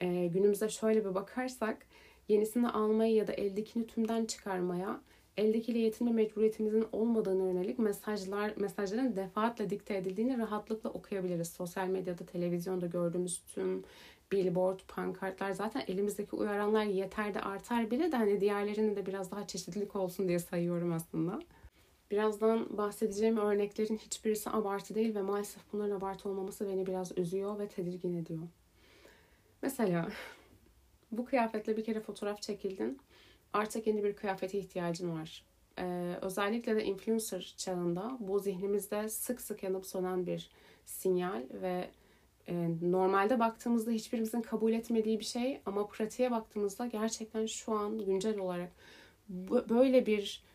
e, 0.00 0.26
günümüze 0.26 0.68
şöyle 0.68 1.04
bir 1.04 1.14
bakarsak 1.14 1.86
yenisini 2.28 2.68
almaya 2.68 3.14
ya 3.14 3.26
da 3.26 3.32
eldekini 3.32 3.86
tümden 3.86 4.24
çıkarmaya 4.24 5.00
eldekiyle 5.36 5.78
yetinme 5.78 6.12
mecburiyetimizin 6.12 6.86
olmadığını 6.92 7.46
yönelik 7.46 7.78
mesajlar 7.78 8.52
mesajların 8.56 9.16
defaatle 9.16 9.70
dikte 9.70 9.96
edildiğini 9.96 10.38
rahatlıkla 10.38 10.90
okuyabiliriz. 10.90 11.48
Sosyal 11.48 11.86
medyada, 11.86 12.26
televizyonda 12.26 12.86
gördüğümüz 12.86 13.42
tüm 13.54 13.84
billboard, 14.32 14.80
pankartlar 14.88 15.52
zaten 15.52 15.82
elimizdeki 15.88 16.36
uyaranlar 16.36 16.84
yeter 16.84 17.34
de 17.34 17.40
artar 17.40 17.90
bile 17.90 18.12
de 18.12 18.16
hani 18.16 18.40
diğerlerinin 18.40 18.96
de 18.96 19.06
biraz 19.06 19.30
daha 19.30 19.46
çeşitlilik 19.46 19.96
olsun 19.96 20.28
diye 20.28 20.38
sayıyorum 20.38 20.92
aslında. 20.92 21.40
Birazdan 22.12 22.78
bahsedeceğim 22.78 23.36
örneklerin 23.36 23.96
hiçbirisi 23.96 24.50
abartı 24.50 24.94
değil 24.94 25.14
ve 25.14 25.22
maalesef 25.22 25.62
bunların 25.72 25.96
abartı 25.96 26.28
olmaması 26.28 26.68
beni 26.68 26.86
biraz 26.86 27.18
üzüyor 27.18 27.58
ve 27.58 27.68
tedirgin 27.68 28.16
ediyor. 28.22 28.42
Mesela 29.62 30.08
bu 31.12 31.24
kıyafetle 31.24 31.76
bir 31.76 31.84
kere 31.84 32.00
fotoğraf 32.00 32.42
çekildin. 32.42 32.98
Artık 33.52 33.86
yeni 33.86 34.04
bir 34.04 34.16
kıyafete 34.16 34.58
ihtiyacın 34.58 35.20
var. 35.20 35.44
Ee, 35.78 36.16
özellikle 36.22 36.76
de 36.76 36.84
influencer 36.84 37.54
çağında 37.56 38.16
bu 38.20 38.38
zihnimizde 38.38 39.08
sık 39.08 39.40
sık 39.40 39.62
yanıp 39.62 39.86
sönen 39.86 40.26
bir 40.26 40.50
sinyal 40.84 41.42
ve 41.52 41.90
e, 42.48 42.68
normalde 42.82 43.38
baktığımızda 43.38 43.90
hiçbirimizin 43.90 44.42
kabul 44.42 44.72
etmediği 44.72 45.20
bir 45.20 45.24
şey 45.24 45.60
ama 45.66 45.86
pratiğe 45.86 46.30
baktığımızda 46.30 46.86
gerçekten 46.86 47.46
şu 47.46 47.72
an 47.72 47.98
güncel 47.98 48.38
olarak 48.38 48.72
böyle 49.68 50.06
bir 50.06 50.51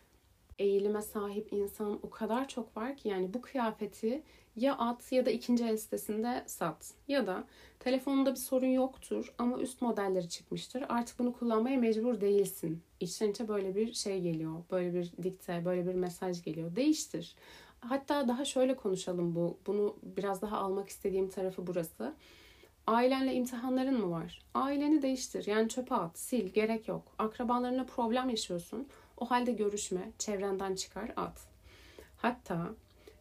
eğilime 0.58 1.02
sahip 1.02 1.52
insan 1.52 1.98
o 2.02 2.10
kadar 2.10 2.48
çok 2.48 2.76
var 2.76 2.96
ki 2.96 3.08
yani 3.08 3.34
bu 3.34 3.40
kıyafeti 3.40 4.22
ya 4.56 4.76
at 4.78 5.12
ya 5.12 5.26
da 5.26 5.30
ikinci 5.30 5.64
el 5.64 5.76
sitesinde 5.76 6.44
sat. 6.46 6.94
Ya 7.08 7.26
da 7.26 7.44
telefonunda 7.80 8.30
bir 8.30 8.36
sorun 8.36 8.66
yoktur 8.66 9.34
ama 9.38 9.58
üst 9.58 9.82
modelleri 9.82 10.28
çıkmıştır. 10.28 10.84
Artık 10.88 11.18
bunu 11.18 11.32
kullanmaya 11.32 11.78
mecbur 11.78 12.20
değilsin. 12.20 12.82
İçten 13.00 13.30
içe 13.30 13.48
böyle 13.48 13.74
bir 13.74 13.92
şey 13.92 14.20
geliyor. 14.20 14.52
Böyle 14.70 14.94
bir 14.94 15.12
dikte, 15.22 15.64
böyle 15.64 15.86
bir 15.86 15.94
mesaj 15.94 16.42
geliyor. 16.42 16.76
Değiştir. 16.76 17.36
Hatta 17.80 18.28
daha 18.28 18.44
şöyle 18.44 18.76
konuşalım 18.76 19.34
bu. 19.34 19.58
Bunu 19.66 19.96
biraz 20.02 20.42
daha 20.42 20.58
almak 20.58 20.88
istediğim 20.88 21.28
tarafı 21.28 21.66
burası. 21.66 22.14
Ailenle 22.86 23.34
imtihanların 23.34 24.00
mı 24.00 24.10
var? 24.10 24.42
Aileni 24.54 25.02
değiştir. 25.02 25.46
Yani 25.46 25.68
çöpe 25.68 25.94
at, 25.94 26.18
sil, 26.26 26.46
gerek 26.48 26.88
yok. 26.88 27.02
Akrabalarına 27.18 27.84
problem 27.84 28.28
yaşıyorsun. 28.30 28.88
O 29.20 29.30
halde 29.30 29.52
görüşme, 29.52 30.12
çevrenden 30.18 30.74
çıkar, 30.74 31.12
at. 31.16 31.46
Hatta 32.16 32.74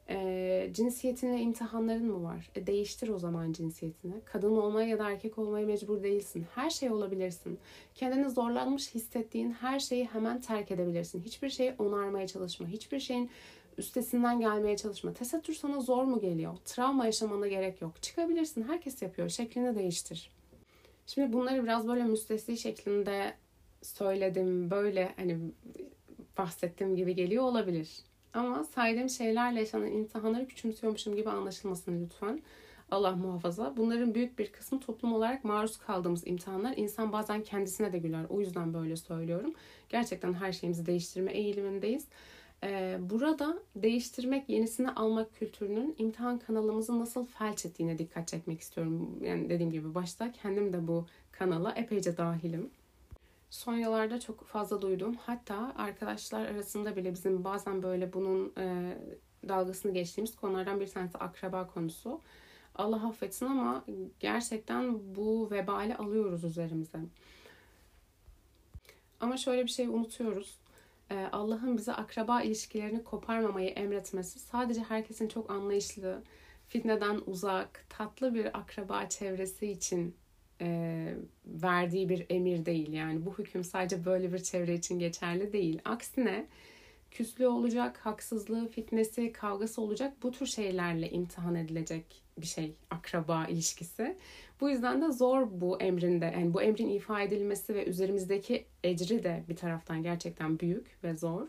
e, 0.09 0.69
cinsiyetinle 0.73 1.39
imtihanların 1.39 2.05
mı 2.05 2.23
var? 2.23 2.49
E, 2.55 2.67
değiştir 2.67 3.07
o 3.07 3.19
zaman 3.19 3.53
cinsiyetini. 3.53 4.13
Kadın 4.25 4.57
olmaya 4.57 4.87
ya 4.87 4.99
da 4.99 5.11
erkek 5.11 5.37
olmaya 5.37 5.65
mecbur 5.65 6.03
değilsin. 6.03 6.45
Her 6.55 6.69
şey 6.69 6.91
olabilirsin. 6.91 7.59
Kendini 7.95 8.29
zorlanmış 8.29 8.95
hissettiğin 8.95 9.51
her 9.51 9.79
şeyi 9.79 10.05
hemen 10.05 10.41
terk 10.41 10.71
edebilirsin. 10.71 11.21
Hiçbir 11.21 11.49
şeyi 11.49 11.75
onarmaya 11.79 12.27
çalışma. 12.27 12.67
Hiçbir 12.67 12.99
şeyin 12.99 13.29
üstesinden 13.77 14.39
gelmeye 14.39 14.77
çalışma. 14.77 15.13
Tesettür 15.13 15.53
sana 15.53 15.79
zor 15.79 16.03
mu 16.03 16.19
geliyor? 16.19 16.57
Travma 16.65 17.05
yaşamana 17.05 17.47
gerek 17.47 17.81
yok. 17.81 18.01
Çıkabilirsin. 18.01 18.63
Herkes 18.63 19.01
yapıyor. 19.01 19.29
Şeklini 19.29 19.75
değiştir. 19.75 20.31
Şimdi 21.07 21.33
bunları 21.33 21.63
biraz 21.63 21.87
böyle 21.87 22.03
müstesni 22.03 22.57
şeklinde 22.57 23.33
söyledim. 23.81 24.71
Böyle 24.71 25.13
hani 25.15 25.37
bahsettiğim 26.37 26.95
gibi 26.95 27.15
geliyor 27.15 27.43
olabilir. 27.43 27.89
Ama 28.33 28.63
saydığım 28.63 29.09
şeylerle 29.09 29.59
yaşanan 29.59 29.91
imtihanları 29.91 30.47
küçümsüyormuşum 30.47 31.15
gibi 31.15 31.29
anlaşılmasın 31.29 32.05
lütfen. 32.05 32.41
Allah 32.91 33.15
muhafaza. 33.15 33.77
Bunların 33.77 34.15
büyük 34.15 34.39
bir 34.39 34.51
kısmı 34.51 34.79
toplum 34.79 35.13
olarak 35.13 35.43
maruz 35.43 35.77
kaldığımız 35.77 36.27
imtihanlar. 36.27 36.73
İnsan 36.77 37.11
bazen 37.11 37.43
kendisine 37.43 37.93
de 37.93 37.97
güler. 37.97 38.25
O 38.29 38.39
yüzden 38.39 38.73
böyle 38.73 38.95
söylüyorum. 38.95 39.53
Gerçekten 39.89 40.33
her 40.33 40.51
şeyimizi 40.51 40.85
değiştirme 40.85 41.31
eğilimindeyiz. 41.31 42.07
Ee, 42.63 42.97
burada 43.01 43.59
değiştirmek, 43.75 44.49
yenisini 44.49 44.91
almak 44.91 45.35
kültürünün 45.35 45.95
imtihan 45.97 46.39
kanalımızı 46.39 46.99
nasıl 46.99 47.25
felç 47.25 47.65
ettiğine 47.65 47.97
dikkat 47.97 48.27
çekmek 48.27 48.61
istiyorum. 48.61 49.19
Yani 49.21 49.49
dediğim 49.49 49.71
gibi 49.71 49.95
başta 49.95 50.31
kendim 50.31 50.73
de 50.73 50.87
bu 50.87 51.05
kanala 51.31 51.71
epeyce 51.71 52.17
dahilim. 52.17 52.69
Son 53.49 53.73
yıllarda 53.75 54.19
çok 54.19 54.45
fazla 54.45 54.81
duydum. 54.81 55.15
Hatta 55.15 55.73
arkadaşlar 55.77 56.45
arasında 56.45 56.95
bile 56.95 57.13
bizim 57.13 57.43
bazen 57.43 57.83
böyle 57.83 58.13
bunun 58.13 58.53
e, 58.57 58.97
dalgasını 59.47 59.93
geçtiğimiz 59.93 60.35
konulardan 60.35 60.79
bir 60.79 60.87
tanesi 60.87 61.17
akraba 61.17 61.67
konusu. 61.67 62.21
Allah 62.75 63.07
affetsin 63.07 63.45
ama 63.45 63.85
gerçekten 64.19 65.15
bu 65.15 65.51
vebali 65.51 65.95
alıyoruz 65.95 66.43
üzerimize. 66.43 66.99
Ama 69.19 69.37
şöyle 69.37 69.63
bir 69.63 69.69
şey 69.69 69.87
unutuyoruz. 69.87 70.57
Ee, 71.11 71.29
Allah'ın 71.31 71.77
bize 71.77 71.93
akraba 71.93 72.41
ilişkilerini 72.41 73.03
koparmamayı 73.03 73.69
emretmesi 73.69 74.39
sadece 74.39 74.81
herkesin 74.81 75.27
çok 75.27 75.51
anlayışlı, 75.51 76.23
fitneden 76.67 77.21
uzak, 77.25 77.85
tatlı 77.89 78.33
bir 78.33 78.59
akraba 78.59 79.09
çevresi 79.09 79.67
için 79.67 80.15
e, 80.61 81.13
verdiği 81.45 82.09
bir 82.09 82.25
emir 82.29 82.65
değil. 82.65 82.93
Yani 82.93 83.25
bu 83.25 83.37
hüküm 83.37 83.63
sadece 83.63 84.05
böyle 84.05 84.33
bir 84.33 84.39
çevre 84.39 84.73
için 84.73 84.99
geçerli 84.99 85.53
değil. 85.53 85.79
Aksine 85.85 86.47
küslü 87.11 87.47
olacak, 87.47 87.97
haksızlığı, 87.97 88.67
fitnesi, 88.67 89.33
kavgası 89.33 89.81
olacak 89.81 90.13
bu 90.23 90.31
tür 90.31 90.45
şeylerle 90.45 91.09
imtihan 91.09 91.55
edilecek 91.55 92.05
bir 92.37 92.47
şey 92.47 92.75
akraba 92.89 93.45
ilişkisi. 93.45 94.17
Bu 94.61 94.69
yüzden 94.69 95.01
de 95.01 95.11
zor 95.11 95.47
bu 95.51 95.81
emrinde 95.81 96.25
yani 96.25 96.53
bu 96.53 96.61
emrin 96.61 96.89
ifa 96.89 97.21
edilmesi 97.21 97.75
ve 97.75 97.85
üzerimizdeki 97.85 98.65
ecri 98.83 99.23
de 99.23 99.43
bir 99.49 99.55
taraftan 99.55 100.03
gerçekten 100.03 100.59
büyük 100.59 101.03
ve 101.03 101.15
zor. 101.15 101.47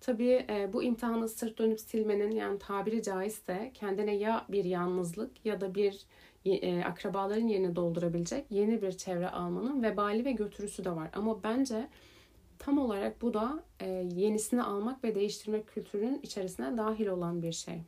Tabii 0.00 0.46
bu 0.72 0.82
imtihanı 0.82 1.28
sırt 1.28 1.58
dönüp 1.58 1.80
silmenin 1.80 2.30
yani 2.30 2.58
tabiri 2.58 3.02
caizse 3.02 3.70
kendine 3.74 4.16
ya 4.16 4.46
bir 4.48 4.64
yalnızlık 4.64 5.46
ya 5.46 5.60
da 5.60 5.74
bir 5.74 6.06
e, 6.44 6.84
akrabaların 6.84 7.48
yerini 7.48 7.76
doldurabilecek 7.76 8.46
yeni 8.50 8.82
bir 8.82 8.92
çevre 8.92 9.28
almanın 9.28 9.82
vebali 9.82 10.24
ve 10.24 10.32
götürüsü 10.32 10.84
de 10.84 10.90
var. 10.90 11.10
Ama 11.12 11.42
bence 11.42 11.88
tam 12.58 12.78
olarak 12.78 13.22
bu 13.22 13.34
da 13.34 13.64
e, 13.80 13.88
yenisini 14.14 14.62
almak 14.62 15.04
ve 15.04 15.14
değiştirmek 15.14 15.68
kültürünün 15.68 16.20
içerisine 16.22 16.76
dahil 16.76 17.06
olan 17.06 17.42
bir 17.42 17.52
şey. 17.52 17.82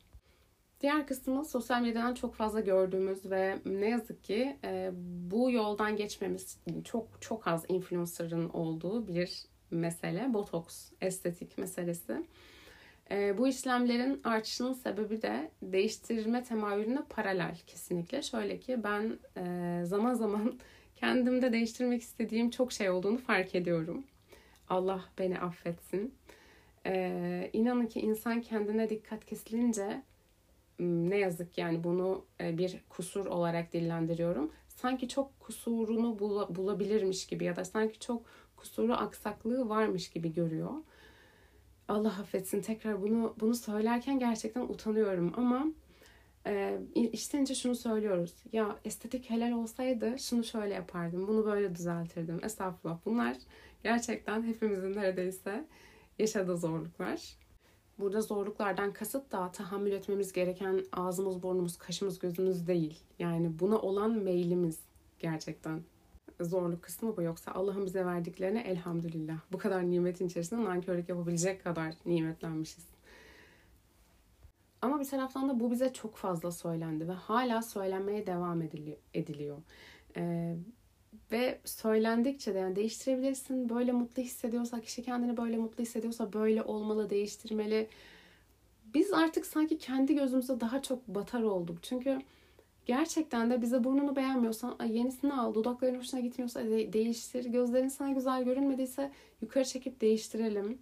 Diğer 0.81 1.07
kısmı 1.07 1.45
sosyal 1.45 1.83
medyadan 1.83 2.15
çok 2.15 2.35
fazla 2.35 2.61
gördüğümüz 2.61 3.31
ve 3.31 3.59
ne 3.65 3.89
yazık 3.89 4.25
ki 4.25 4.57
e, 4.65 4.91
bu 5.31 5.51
yoldan 5.51 5.97
geçmemiz 5.97 6.59
çok 6.85 7.09
çok 7.21 7.47
az 7.47 7.65
influencer'ın 7.69 8.49
olduğu 8.49 9.09
bir 9.09 9.47
mesele. 9.71 10.35
Botoks, 10.35 10.91
estetik 11.01 11.59
meselesi. 11.59 12.27
E, 13.11 13.39
bu 13.39 13.49
işlemlerin 13.49 14.21
artışının 14.25 14.73
sebebi 14.73 15.23
de 15.23 15.51
değiştirme 15.63 16.45
temayülüne 16.45 17.03
paralel 17.11 17.57
kesinlikle. 17.67 18.23
Şöyle 18.23 18.61
ki 18.61 18.85
ben 18.85 19.19
e, 19.37 19.85
zaman 19.85 20.15
zaman 20.25 20.59
kendimde 20.97 21.53
değiştirmek 21.53 22.03
istediğim 22.03 22.51
çok 22.51 22.73
şey 22.73 22.91
olduğunu 22.91 23.19
fark 23.19 23.55
ediyorum. 23.55 24.05
Allah 24.69 25.05
beni 25.19 25.39
affetsin. 25.39 26.15
E, 26.87 27.51
inanın 27.53 27.87
ki 27.87 28.01
insan 28.01 28.41
kendine 28.41 28.91
dikkat 28.91 29.25
kesilince 29.25 30.03
ne 30.79 31.19
yazık 31.19 31.59
yani 31.59 31.85
bunu 31.85 32.25
e, 32.41 32.59
bir 32.59 32.81
kusur 32.89 33.27
olarak 33.27 33.73
dillendiriyorum. 33.73 34.53
Sanki 34.69 35.09
çok 35.09 35.41
kusurunu 35.41 36.19
bulabilirmiş 36.57 37.27
gibi 37.27 37.45
ya 37.45 37.57
da 37.57 37.65
sanki 37.65 37.99
çok 37.99 38.23
kusuru 38.57 38.95
aksaklığı 38.95 39.69
varmış 39.69 40.11
gibi 40.11 40.35
görüyor. 40.35 40.73
Allah 41.89 42.09
affetsin 42.09 42.61
tekrar 42.61 43.03
bunu 43.03 43.35
bunu 43.41 43.55
söylerken 43.55 44.19
gerçekten 44.19 44.61
utanıyorum 44.61 45.33
ama 45.37 45.67
e, 46.47 46.81
içten 46.95 47.45
şunu 47.45 47.75
söylüyoruz. 47.75 48.35
Ya 48.53 48.79
estetik 48.85 49.31
helal 49.31 49.53
olsaydı 49.53 50.19
şunu 50.19 50.45
şöyle 50.45 50.75
yapardım, 50.75 51.29
bunu 51.29 51.47
böyle 51.47 51.75
düzeltirdim. 51.75 52.45
Estağfurullah. 52.45 52.99
Bunlar 53.05 53.37
gerçekten 53.83 54.43
hepimizin 54.43 54.95
neredeyse 54.95 55.65
yaşadığı 56.19 56.57
zorluklar. 56.57 57.37
Burada 57.99 58.21
zorluklardan 58.21 58.93
kasıt 58.93 59.33
da 59.33 59.53
tahammül 59.53 59.93
etmemiz 59.93 60.33
gereken 60.33 60.85
ağzımız, 60.93 61.43
burnumuz, 61.43 61.79
kaşımız, 61.79 62.19
gözümüz 62.19 62.67
değil. 62.67 63.01
Yani 63.19 63.59
buna 63.59 63.79
olan 63.79 64.11
meylimiz 64.11 64.81
gerçekten. 65.19 65.81
Zorluk 66.41 66.83
kısmı 66.83 67.17
bu. 67.17 67.23
Yoksa 67.23 67.53
Allah'ın 67.53 67.87
bize 67.87 68.07
verdiklerine 68.07 68.61
elhamdülillah. 68.61 69.39
Bu 69.53 69.59
kadar 69.59 69.91
nimetin 69.91 70.27
içerisinde 70.27 70.65
nankörlük 70.65 71.09
yapabilecek 71.09 71.65
kadar 71.65 71.95
nimetlenmişiz. 72.07 72.85
Ama 74.83 75.01
bir 75.01 75.05
taraftan 75.05 75.49
da 75.49 75.61
bu 75.61 75.71
bize 75.71 75.93
çok 75.93 76.17
fazla 76.17 76.51
söylendi 76.51 77.09
ve 77.09 77.13
hala 77.13 77.63
söylenmeye 77.63 78.27
devam 78.27 78.63
ediliyor. 79.15 79.59
Ee, 80.17 80.57
ve 81.33 81.61
söylendikçe 81.65 82.55
de 82.55 82.59
yani 82.59 82.77
değiştirebilirsin. 82.77 83.69
Böyle 83.69 83.93
mutlu 83.93 84.23
hissediyorsa, 84.23 84.81
kişi 84.81 85.03
kendini 85.03 85.37
böyle 85.37 85.57
mutlu 85.57 85.83
hissediyorsa 85.83 86.33
böyle 86.33 86.63
olmalı, 86.63 87.11
değiştirmeli. 87.11 87.89
Biz 88.95 89.13
artık 89.13 89.47
sanki 89.47 89.79
kendi 89.79 90.15
gözümüzde 90.15 90.61
daha 90.61 90.83
çok 90.83 91.09
batar 91.09 91.43
olduk. 91.43 91.79
Çünkü 91.83 92.19
gerçekten 92.87 93.51
de 93.51 93.63
bize 93.63 93.85
burnunu 93.85 94.17
beğenmiyorsan 94.17 94.77
yenisini 94.87 95.35
al, 95.35 95.55
dudakların 95.55 95.99
hoşuna 95.99 96.21
gitmiyorsa 96.21 96.65
değiştir, 96.65 97.45
gözlerin 97.45 97.89
sana 97.89 98.11
güzel 98.11 98.45
görünmediyse 98.45 99.13
yukarı 99.41 99.65
çekip 99.65 100.01
değiştirelim 100.01 100.79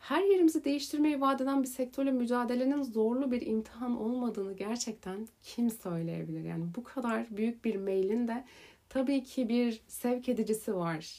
her 0.00 0.22
yerimizi 0.22 0.64
değiştirmeyi 0.64 1.20
vaat 1.20 1.40
eden 1.40 1.62
bir 1.62 1.68
sektörle 1.68 2.12
mücadelenin 2.12 2.82
zorlu 2.82 3.30
bir 3.30 3.46
imtihan 3.46 4.00
olmadığını 4.00 4.52
gerçekten 4.52 5.28
kim 5.42 5.70
söyleyebilir? 5.70 6.44
Yani 6.44 6.64
bu 6.76 6.84
kadar 6.84 7.36
büyük 7.36 7.64
bir 7.64 7.76
mailin 7.76 8.28
de 8.28 8.44
tabii 8.88 9.24
ki 9.24 9.48
bir 9.48 9.82
sevk 9.86 10.28
edicisi 10.28 10.74
var. 10.74 11.18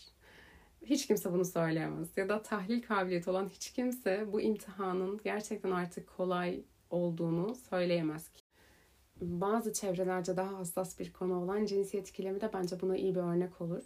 Hiç 0.86 1.08
kimse 1.08 1.34
bunu 1.34 1.46
söyleyemez. 1.46 2.18
Ya 2.18 2.30
da 2.30 2.42
tahlil 2.42 2.82
kabiliyeti 2.82 3.30
olan 3.30 3.48
hiç 3.48 3.72
kimse 3.72 4.34
bu 4.34 4.42
imtihanın 4.42 5.20
gerçekten 5.24 5.72
artık 5.72 6.18
kolay 6.18 6.62
olduğunu 6.90 7.56
söyleyemez 7.56 8.30
ki. 8.30 8.41
Bazı 9.22 9.74
çevrelerce 9.74 10.38
daha 10.38 10.58
hassas 10.58 11.00
bir 11.00 11.14
konu 11.14 11.44
olan 11.44 11.66
cinsiyet 11.66 12.10
ikilemi 12.10 12.42
de 12.42 12.50
bence 12.54 12.82
buna 12.82 12.98
iyi 12.98 13.16
bir 13.16 13.20
örnek 13.20 13.62
olur. 13.62 13.84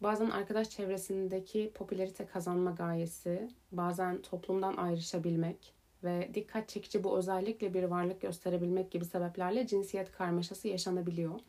Bazen 0.00 0.30
arkadaş 0.30 0.70
çevresindeki 0.70 1.70
popülerite 1.74 2.26
kazanma 2.26 2.70
gayesi, 2.70 3.48
bazen 3.72 4.22
toplumdan 4.22 4.76
ayrışabilmek 4.76 5.74
ve 6.04 6.30
dikkat 6.34 6.68
çekici 6.68 7.04
bu 7.04 7.18
özellikle 7.18 7.74
bir 7.74 7.82
varlık 7.82 8.20
gösterebilmek 8.20 8.90
gibi 8.90 9.04
sebeplerle 9.04 9.66
cinsiyet 9.66 10.12
karmaşası 10.12 10.68
yaşanabiliyor. 10.68 11.40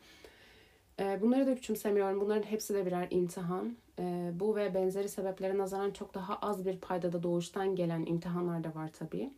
Ee, 1.00 1.18
bunları 1.22 1.46
da 1.46 1.54
küçümsemiyorum. 1.54 2.20
Bunların 2.20 2.42
hepsi 2.42 2.74
de 2.74 2.86
birer 2.86 3.06
imtihan. 3.10 3.76
Ee, 3.98 4.30
bu 4.34 4.56
ve 4.56 4.74
benzeri 4.74 5.08
sebeplere 5.08 5.58
nazaran 5.58 5.90
çok 5.90 6.14
daha 6.14 6.36
az 6.36 6.66
bir 6.66 6.78
paydada 6.78 7.22
doğuştan 7.22 7.76
gelen 7.76 8.06
imtihanlar 8.06 8.64
da 8.64 8.74
var 8.74 8.90
tabii. 8.98 9.30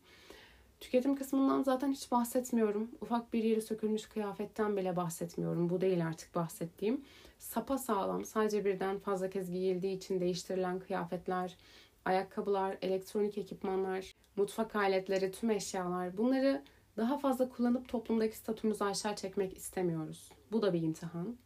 Tüketim 0.80 1.16
kısmından 1.16 1.62
zaten 1.62 1.92
hiç 1.92 2.10
bahsetmiyorum. 2.10 2.90
Ufak 3.00 3.32
bir 3.32 3.44
yeri 3.44 3.62
sökülmüş 3.62 4.06
kıyafetten 4.06 4.76
bile 4.76 4.96
bahsetmiyorum. 4.96 5.70
Bu 5.70 5.80
değil 5.80 6.06
artık 6.06 6.34
bahsettiğim. 6.34 7.04
Sapa 7.38 7.78
sağlam, 7.78 8.24
sadece 8.24 8.64
birden 8.64 8.98
fazla 8.98 9.30
kez 9.30 9.50
giyildiği 9.50 9.96
için 9.96 10.20
değiştirilen 10.20 10.78
kıyafetler, 10.78 11.56
ayakkabılar, 12.04 12.78
elektronik 12.82 13.38
ekipmanlar, 13.38 14.14
mutfak 14.36 14.76
aletleri, 14.76 15.32
tüm 15.32 15.50
eşyalar 15.50 16.16
bunları 16.16 16.62
daha 16.96 17.18
fazla 17.18 17.48
kullanıp 17.48 17.88
toplumdaki 17.88 18.36
statümüzü 18.36 18.84
aşağı 18.84 19.16
çekmek 19.16 19.56
istemiyoruz. 19.56 20.32
Bu 20.52 20.62
da 20.62 20.72
bir 20.72 20.82
imtihan. 20.82 21.36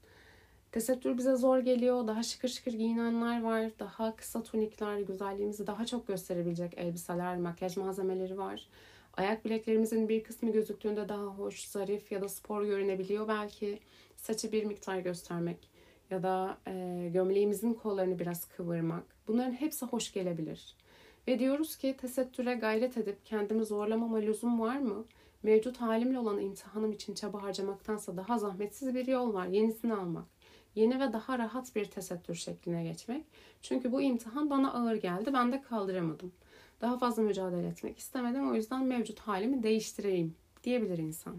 Tesettür 0.73 1.19
bize 1.19 1.37
zor 1.37 1.59
geliyor. 1.59 2.07
Daha 2.07 2.23
şıkır 2.23 2.49
şıkır 2.49 2.73
giyinenler 2.73 3.43
var. 3.43 3.71
Daha 3.79 4.17
kısa 4.17 4.43
tunikler, 4.43 4.99
güzelliğimizi 4.99 5.67
daha 5.67 5.87
çok 5.87 6.07
gösterebilecek 6.07 6.79
elbiseler, 6.79 7.37
makyaj 7.37 7.77
malzemeleri 7.77 8.39
var. 8.39 8.69
Ayak 9.17 9.45
bileklerimizin 9.45 10.09
bir 10.09 10.25
kısmı 10.25 10.53
gözüktüğünde 10.53 11.09
daha 11.09 11.25
hoş, 11.25 11.65
zarif 11.65 12.13
ya 12.13 12.23
da 12.23 12.29
spor 12.29 12.65
görünebiliyor 12.65 13.29
belki. 13.29 13.81
Saçı 14.17 14.53
bir 14.53 14.65
miktar 14.65 14.99
göstermek 14.99 15.71
ya 16.11 16.23
da 16.23 16.59
e, 16.67 17.09
gömleğimizin 17.13 17.75
kollarını 17.75 18.19
biraz 18.19 18.45
kıvırmak. 18.45 19.05
Bunların 19.29 19.53
hepsi 19.53 19.87
hoş 19.87 20.13
gelebilir. 20.13 20.77
Ve 21.29 21.39
diyoruz 21.39 21.77
ki 21.77 21.97
tesettüre 21.97 22.55
gayret 22.55 22.97
edip 22.97 23.27
kendimi 23.27 23.65
zorlamama 23.65 24.17
lüzum 24.17 24.61
var 24.61 24.79
mı? 24.79 25.05
Mevcut 25.43 25.81
halimle 25.81 26.19
olan 26.19 26.41
imtihanım 26.41 26.93
için 26.93 27.15
çaba 27.15 27.43
harcamaktansa 27.43 28.17
daha 28.17 28.39
zahmetsiz 28.39 28.95
bir 28.95 29.07
yol 29.07 29.35
var. 29.35 29.47
Yenisini 29.47 29.95
almak. 29.95 30.25
Yeni 30.75 31.01
ve 31.01 31.13
daha 31.13 31.39
rahat 31.39 31.77
bir 31.77 31.85
tesettür 31.85 32.35
şekline 32.35 32.85
geçmek. 32.85 33.25
Çünkü 33.63 33.93
bu 33.93 34.03
imtihan 34.03 34.51
bana 34.51 34.73
ağır 34.73 34.95
geldi. 34.95 35.31
Ben 35.33 35.53
de 35.53 35.63
kaldıramadım. 35.63 36.33
Daha 36.81 36.99
fazla 36.99 37.23
mücadele 37.23 37.67
etmek 37.67 37.99
istemedim. 37.99 38.51
O 38.51 38.55
yüzden 38.55 38.85
mevcut 38.85 39.21
halimi 39.21 39.63
değiştireyim 39.63 40.35
diyebilir 40.65 40.99
insan. 40.99 41.37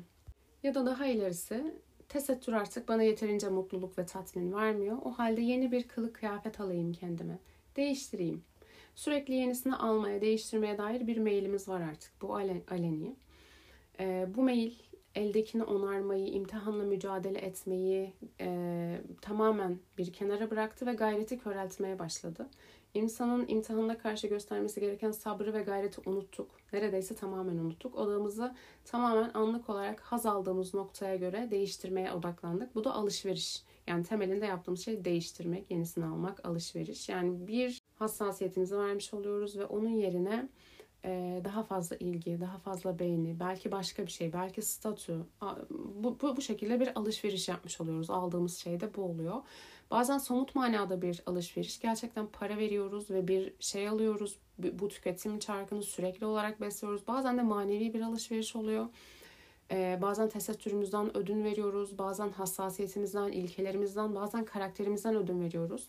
Ya 0.64 0.76
da 0.76 0.86
daha 0.86 1.06
ilerisi 1.06 1.74
tesettür 2.10 2.54
artık 2.54 2.88
bana 2.88 3.04
yeterince 3.04 3.50
mutluluk 3.50 3.98
ve 3.98 4.06
tatmin 4.06 4.54
vermiyor. 4.54 4.98
O 5.04 5.12
halde 5.12 5.42
yeni 5.42 5.72
bir 5.72 5.84
kılık 5.84 6.16
kıyafet 6.16 6.60
alayım 6.60 6.94
kendime. 6.94 7.40
Değiştireyim. 7.76 8.44
Sürekli 8.96 9.34
yenisini 9.34 9.76
almaya, 9.76 10.22
değiştirmeye 10.22 10.78
dair 10.78 11.08
bir 11.08 11.18
mailimiz 11.18 11.68
var 11.68 11.82
artık. 11.82 12.22
Bu 12.22 12.36
aleni. 12.36 13.16
Ee, 14.00 14.28
bu 14.36 14.44
mail 14.44 14.72
eldekini 15.16 15.64
onarmayı, 15.64 16.28
imtihanla 16.28 16.84
mücadele 16.84 17.40
etmeyi 17.40 18.14
e, 18.42 19.02
tamamen 19.22 19.80
bir 19.98 20.14
kenara 20.14 20.52
bıraktı 20.52 20.86
ve 20.86 20.94
gayreti 20.94 21.40
köreltmeye 21.40 22.00
başladı. 22.00 22.50
İnsanın 22.96 23.48
imtihanına 23.48 23.98
karşı 23.98 24.28
göstermesi 24.28 24.80
gereken 24.80 25.12
sabrı 25.12 25.54
ve 25.54 25.62
gayreti 25.62 26.10
unuttuk. 26.10 26.52
Neredeyse 26.74 27.16
tamamen 27.16 27.58
unuttuk. 27.58 27.96
Odamızı 27.96 28.56
tamamen 28.86 29.32
anlık 29.34 29.70
olarak 29.70 30.00
haz 30.00 30.26
aldığımız 30.26 30.74
noktaya 30.74 31.16
göre 31.16 31.48
değiştirmeye 31.52 32.12
odaklandık. 32.12 32.76
Bu 32.76 32.84
da 32.84 32.94
alışveriş. 32.94 33.64
Yani 33.88 34.04
temelinde 34.04 34.46
yaptığımız 34.46 34.86
şey 34.86 35.06
değiştirmek, 35.06 35.72
yenisini 35.72 36.06
almak, 36.06 36.46
alışveriş. 36.46 37.10
Yani 37.10 37.48
bir 37.48 37.82
hassasiyetimizi 37.96 38.78
vermiş 38.78 39.14
oluyoruz 39.14 39.58
ve 39.58 39.66
onun 39.66 39.90
yerine 39.90 40.50
e, 41.06 41.42
daha 41.44 41.64
fazla 41.64 41.96
ilgi, 41.96 42.42
daha 42.42 42.58
fazla 42.58 43.00
beğeni, 43.00 43.40
belki 43.40 43.72
başka 43.72 44.06
bir 44.06 44.12
şey, 44.12 44.34
belki 44.34 44.62
statü. 44.62 45.20
Bu, 45.70 46.18
bu, 46.22 46.38
bu 46.38 46.42
şekilde 46.42 46.80
bir 46.80 47.00
alışveriş 47.00 47.48
yapmış 47.48 47.82
oluyoruz. 47.82 48.10
Aldığımız 48.10 48.58
şey 48.58 48.80
de 48.80 48.96
bu 48.96 49.02
oluyor. 49.02 49.42
Bazen 49.92 50.18
somut 50.18 50.56
manada 50.56 51.02
bir 51.02 51.22
alışveriş. 51.26 51.80
Gerçekten 51.80 52.28
para 52.28 52.58
veriyoruz 52.58 53.10
ve 53.10 53.28
bir 53.28 53.54
şey 53.60 53.88
alıyoruz. 53.88 54.40
Bu 54.58 54.88
tüketim 54.88 55.40
çarkını 55.40 55.84
sürekli 55.84 56.26
olarak 56.26 56.62
besliyoruz. 56.62 57.08
Bazen 57.08 57.38
de 57.38 57.42
manevi 57.42 57.94
bir 57.94 58.02
alışveriş 58.02 58.56
oluyor. 58.56 58.86
Ee, 59.72 60.00
bazen 60.02 60.30
tesettürümüzden 60.30 61.18
ödün 61.18 61.44
veriyoruz. 61.44 61.98
Bazen 61.98 62.30
hassasiyetimizden, 62.30 63.32
ilkelerimizden, 63.32 64.16
bazen 64.16 64.46
karakterimizden 64.46 65.16
ödün 65.16 65.42
veriyoruz. 65.42 65.88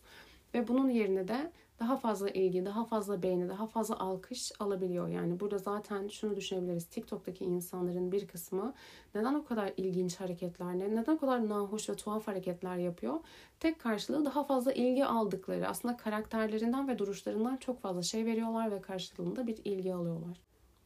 Ve 0.54 0.68
bunun 0.68 0.90
yerine 0.90 1.28
de 1.28 1.52
daha 1.80 1.96
fazla 1.96 2.28
ilgi, 2.30 2.64
daha 2.64 2.84
fazla 2.84 3.22
beğeni, 3.22 3.48
daha 3.48 3.66
fazla 3.66 3.98
alkış 3.98 4.52
alabiliyor. 4.60 5.08
Yani 5.08 5.40
burada 5.40 5.58
zaten 5.58 6.08
şunu 6.08 6.36
düşünebiliriz. 6.36 6.86
TikTok'taki 6.86 7.44
insanların 7.44 8.12
bir 8.12 8.26
kısmı 8.26 8.74
neden 9.14 9.34
o 9.34 9.44
kadar 9.44 9.72
ilginç 9.76 10.20
hareketler, 10.20 10.78
neden 10.78 11.14
o 11.14 11.18
kadar 11.18 11.48
nahoş 11.48 11.90
ve 11.90 11.94
tuhaf 11.94 12.26
hareketler 12.26 12.76
yapıyor? 12.76 13.14
Tek 13.60 13.80
karşılığı 13.80 14.24
daha 14.24 14.44
fazla 14.44 14.72
ilgi 14.72 15.04
aldıkları. 15.04 15.68
Aslında 15.68 15.96
karakterlerinden 15.96 16.88
ve 16.88 16.98
duruşlarından 16.98 17.56
çok 17.56 17.80
fazla 17.80 18.02
şey 18.02 18.26
veriyorlar 18.26 18.70
ve 18.70 18.80
karşılığında 18.80 19.46
bir 19.46 19.58
ilgi 19.64 19.94
alıyorlar. 19.94 20.40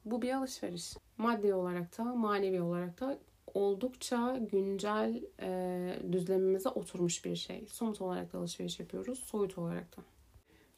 Bu 0.05 0.23
bir 0.23 0.33
alışveriş. 0.33 0.97
Maddi 1.19 1.55
olarak 1.55 1.99
da, 1.99 2.05
manevi 2.05 2.63
olarak 2.63 3.01
da 3.01 3.19
oldukça 3.55 4.39
güncel 4.53 5.23
e, 5.41 5.99
düzlemimize 6.13 6.69
oturmuş 6.69 7.25
bir 7.25 7.37
şey. 7.37 7.67
Somut 7.69 8.01
olarak 8.01 8.33
da 8.33 8.39
alışveriş 8.39 8.81
yapıyoruz, 8.81 9.19
soyut 9.19 9.59
olarak 9.59 9.97
da 9.97 10.03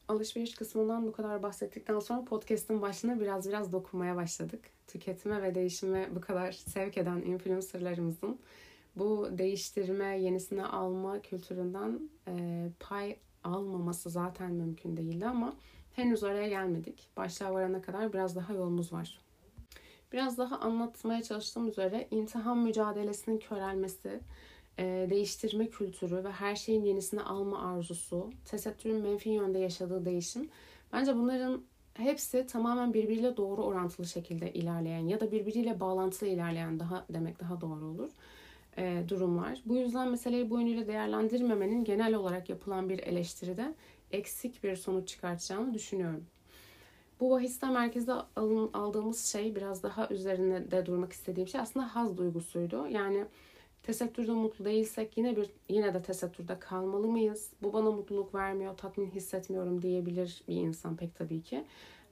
alışveriş 0.09 0.55
kısmından 0.55 1.07
bu 1.07 1.13
kadar 1.13 1.43
bahsettikten 1.43 1.99
sonra 1.99 2.25
podcast'ın 2.25 2.83
başına 2.83 3.21
biraz 3.21 3.49
biraz 3.49 3.73
dokunmaya 3.73 4.17
başladık. 4.17 4.61
Tüketime 4.87 5.43
ve 5.43 5.55
değişime 5.55 6.09
bu 6.15 6.21
kadar 6.21 6.53
sevk 6.53 6.99
eden 6.99 7.23
influencerlarımızın 7.23 8.39
bu 8.97 9.29
değiştirme, 9.31 10.19
yenisini 10.19 10.65
alma 10.65 11.23
kültüründen 11.23 12.11
e, 12.29 12.67
pay 12.81 13.17
almaması 13.45 14.11
zaten 14.11 14.53
mümkün 14.53 14.97
değildi 14.97 15.27
ama 15.27 15.57
henüz 15.93 16.23
oraya 16.23 16.49
gelmedik. 16.49 17.09
Başlığa 17.17 17.55
varana 17.55 17.83
kadar 17.83 18.13
biraz 18.13 18.37
daha 18.37 18.53
yolumuz 18.53 18.93
var. 18.93 19.19
Biraz 20.13 20.39
daha 20.39 20.59
anlatmaya 20.59 21.23
çalıştığım 21.23 21.69
üzere 21.69 22.09
intiham 22.11 22.63
mücadelesinin 22.63 23.39
körelmesi, 23.39 24.21
değiştirme 24.79 25.69
kültürü 25.69 26.25
ve 26.25 26.31
her 26.31 26.57
şeyin 26.57 26.85
yenisini 26.85 27.23
alma 27.23 27.63
arzusu, 27.63 28.31
tesettürün 28.45 29.03
menfi 29.03 29.29
yönde 29.29 29.59
yaşadığı 29.59 30.05
değişim. 30.05 30.49
Bence 30.93 31.17
bunların 31.17 31.63
hepsi 31.95 32.47
tamamen 32.47 32.95
birbiriyle 32.95 33.37
doğru 33.37 33.63
orantılı 33.63 34.07
şekilde 34.07 34.53
ilerleyen 34.53 35.09
ya 35.09 35.21
da 35.21 35.33
birbiriyle 35.33 35.81
bağlantılı 35.81 36.29
ilerleyen 36.29 36.81
daha 36.81 37.07
demek 37.11 37.41
daha 37.41 37.61
doğru 37.61 37.85
olur 37.85 38.11
e, 38.79 39.05
durumlar. 39.09 39.63
Bu 39.67 39.77
yüzden 39.77 40.09
meseleyi 40.09 40.51
bu 40.51 40.61
yönüyle 40.61 40.87
değerlendirmemenin 40.87 41.85
genel 41.85 42.15
olarak 42.15 42.49
yapılan 42.49 42.89
bir 42.89 42.99
eleştiride 42.99 43.75
eksik 44.11 44.65
bir 44.65 44.77
sonuç 44.77 45.09
çıkartacağını 45.09 45.75
düşünüyorum. 45.75 46.27
Bu 47.21 47.31
bahiste 47.31 47.67
merkeze 47.67 48.13
aldığımız 48.73 49.25
şey 49.25 49.57
biraz 49.57 49.83
daha 49.83 50.09
üzerine 50.09 50.71
de 50.71 50.87
durmak 50.87 51.13
istediğim 51.13 51.49
şey 51.49 51.61
aslında 51.61 51.97
haz 51.97 52.19
duygusuydu. 52.19 52.87
Yani 52.87 53.25
tesettürde 53.83 54.33
mutlu 54.33 54.65
değilsek 54.65 55.17
yine 55.17 55.37
bir 55.37 55.51
yine 55.69 55.95
de 55.95 56.03
tesettürde 56.03 56.59
kalmalı 56.59 57.09
mıyız? 57.09 57.51
Bu 57.63 57.73
bana 57.73 57.91
mutluluk 57.91 58.35
vermiyor, 58.35 58.77
tatmin 58.77 59.11
hissetmiyorum 59.11 59.83
diyebilir 59.83 60.43
bir 60.49 60.57
insan 60.57 60.97
pek 60.97 61.15
tabii 61.15 61.43
ki. 61.43 61.65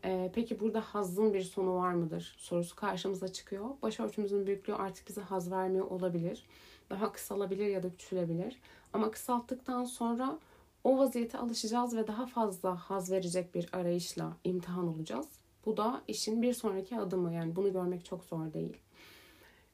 Ee, 0.05 0.31
peki 0.35 0.61
burada 0.61 0.81
hazın 0.81 1.35
bir 1.35 1.43
sonu 1.43 1.77
var 1.77 1.93
mıdır? 1.93 2.35
Sorusu 2.39 2.77
karşımıza 2.77 3.33
çıkıyor. 3.33 3.65
Başörtümüzün 3.83 4.47
büyüklüğü 4.47 4.75
artık 4.75 5.09
bize 5.09 5.21
haz 5.21 5.51
vermiyor 5.51 5.87
olabilir. 5.87 6.47
Daha 6.91 7.13
kısalabilir 7.13 7.67
ya 7.67 7.83
da 7.83 7.91
küçülebilir. 7.91 8.59
Ama 8.93 9.11
kısalttıktan 9.11 9.85
sonra 9.85 10.39
o 10.85 10.99
vaziyete 10.99 11.39
alışacağız 11.39 11.97
ve 11.97 12.07
daha 12.07 12.27
fazla 12.27 12.77
haz 12.77 13.11
verecek 13.11 13.55
bir 13.55 13.69
arayışla 13.73 14.37
imtihan 14.45 14.89
olacağız. 14.89 15.29
Bu 15.67 15.77
da 15.77 16.03
işin 16.09 16.43
bir 16.43 16.53
sonraki 16.53 16.99
adımı 16.99 17.33
yani 17.33 17.57
bunu 17.57 17.73
görmek 17.73 18.05
çok 18.05 18.25
zor 18.25 18.53
değil. 18.53 18.77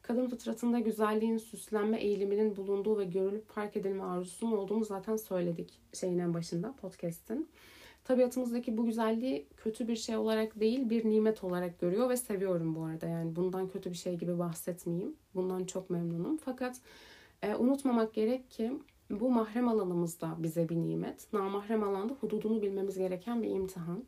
Kadın 0.07 0.29
fıtratında 0.29 0.79
güzelliğin 0.79 1.39
süslenme 1.39 1.99
eğiliminin 1.99 2.57
bulunduğu 2.57 2.99
ve 2.99 3.05
görülüp 3.05 3.49
fark 3.49 3.77
edilme 3.77 4.03
arzusunun 4.03 4.53
olduğunu 4.53 4.85
zaten 4.85 5.17
söyledik 5.17 5.81
şeyin 5.93 6.19
en 6.19 6.35
başında 6.35 6.75
podcast'in. 6.81 7.49
Tabiatımızdaki 8.05 8.77
bu 8.77 8.85
güzelliği 8.85 9.47
kötü 9.57 9.89
bir 9.89 9.97
şey 9.97 10.17
olarak 10.17 10.61
değil 10.61 10.91
bir 10.91 11.05
nimet 11.05 11.45
olarak 11.45 11.81
görüyor 11.81 12.09
ve 12.09 12.17
seviyorum 12.17 12.75
bu 12.75 12.85
arada. 12.85 13.07
Yani 13.07 13.37
bundan 13.37 13.69
kötü 13.69 13.91
bir 13.91 13.97
şey 13.97 14.17
gibi 14.17 14.39
bahsetmeyeyim. 14.39 15.17
Bundan 15.35 15.65
çok 15.65 15.91
memnunum. 15.91 16.37
Fakat 16.37 16.81
e, 17.43 17.55
unutmamak 17.55 18.15
gerek 18.15 18.51
ki 18.51 18.73
bu 19.11 19.31
mahrem 19.31 19.69
alanımızda 19.69 20.35
bize 20.39 20.69
bir 20.69 20.77
nimet. 20.77 21.33
Namahrem 21.33 21.83
alanda 21.83 22.13
hududunu 22.13 22.63
bilmemiz 22.63 22.99
gereken 22.99 23.43
bir 23.43 23.51
imtihan. 23.51 24.05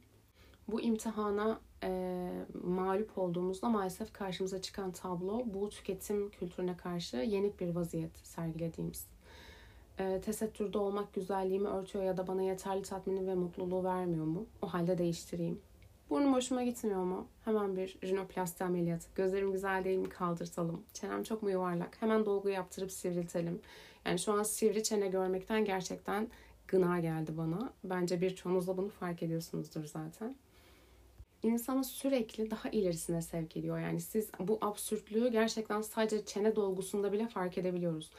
Bu 0.68 0.80
imtihana 0.80 1.60
e, 1.82 2.30
mağlup 2.64 3.18
olduğumuzda 3.18 3.68
maalesef 3.68 4.12
karşımıza 4.12 4.62
çıkan 4.62 4.92
tablo 4.92 5.42
bu 5.46 5.68
tüketim 5.68 6.30
kültürüne 6.30 6.76
karşı 6.76 7.16
yenik 7.16 7.60
bir 7.60 7.74
vaziyet 7.74 8.18
sergilediğimiz. 8.18 9.06
E, 9.98 10.20
tesettürde 10.20 10.78
olmak 10.78 11.14
güzelliğimi 11.14 11.68
örtüyor 11.68 12.04
ya 12.04 12.16
da 12.16 12.26
bana 12.26 12.42
yeterli 12.42 12.82
tatmini 12.82 13.26
ve 13.26 13.34
mutluluğu 13.34 13.84
vermiyor 13.84 14.24
mu? 14.24 14.46
O 14.62 14.66
halde 14.66 14.98
değiştireyim. 14.98 15.60
Burnum 16.10 16.34
hoşuma 16.34 16.62
gitmiyor 16.62 17.04
mu? 17.04 17.26
Hemen 17.44 17.76
bir 17.76 17.98
rinoplasti 18.04 18.64
ameliyatı. 18.64 19.08
Gözlerim 19.14 19.52
güzel 19.52 19.84
değil 19.84 19.98
mi? 19.98 20.08
Kaldırtalım. 20.08 20.82
Çenem 20.92 21.22
çok 21.22 21.42
mu 21.42 21.50
yuvarlak? 21.50 22.02
Hemen 22.02 22.26
dolgu 22.26 22.48
yaptırıp 22.48 22.92
sivriltelim. 22.92 23.60
Yani 24.06 24.18
şu 24.18 24.32
an 24.32 24.42
sivri 24.42 24.82
çene 24.82 25.08
görmekten 25.08 25.64
gerçekten 25.64 26.28
gına 26.68 27.00
geldi 27.00 27.36
bana. 27.36 27.72
Bence 27.84 28.20
birçoğunuz 28.20 28.68
da 28.68 28.76
bunu 28.76 28.88
fark 28.88 29.22
ediyorsunuzdur 29.22 29.84
zaten. 29.84 30.36
İnsanı 31.42 31.84
sürekli 31.84 32.50
daha 32.50 32.68
ilerisine 32.68 33.22
sevk 33.22 33.56
ediyor. 33.56 33.78
Yani 33.78 34.00
siz 34.00 34.30
bu 34.38 34.58
absürtlüğü 34.60 35.28
gerçekten 35.28 35.82
sadece 35.82 36.24
çene 36.24 36.56
dolgusunda 36.56 37.12
bile 37.12 37.28
fark 37.28 37.58
edebiliyoruz. 37.58 38.10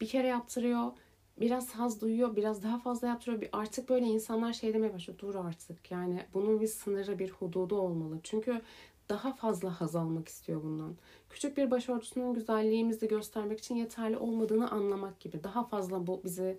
Bir 0.00 0.06
kere 0.06 0.26
yaptırıyor, 0.26 0.92
biraz 1.40 1.70
haz 1.70 2.00
duyuyor, 2.00 2.36
biraz 2.36 2.62
daha 2.62 2.78
fazla 2.78 3.08
yaptırıyor. 3.08 3.42
Artık 3.52 3.88
böyle 3.88 4.06
insanlar 4.06 4.52
şey 4.52 4.74
demeye 4.74 4.94
başlıyor. 4.94 5.18
Dur 5.18 5.34
artık. 5.34 5.90
Yani 5.90 6.22
bunun 6.34 6.60
bir 6.60 6.66
sınırı, 6.66 7.18
bir 7.18 7.30
hududu 7.30 7.76
olmalı. 7.76 8.20
Çünkü 8.22 8.60
daha 9.08 9.32
fazla 9.32 9.80
haz 9.80 9.96
almak 9.96 10.28
istiyor 10.28 10.62
bundan. 10.62 10.96
Küçük 11.30 11.56
bir 11.56 11.70
başörtüsünün 11.70 12.34
güzelliğimizi 12.34 13.08
göstermek 13.08 13.58
için 13.58 13.74
yeterli 13.74 14.16
olmadığını 14.16 14.70
anlamak 14.70 15.20
gibi. 15.20 15.44
Daha 15.44 15.64
fazla 15.64 16.06
bu 16.06 16.20
bizi 16.24 16.56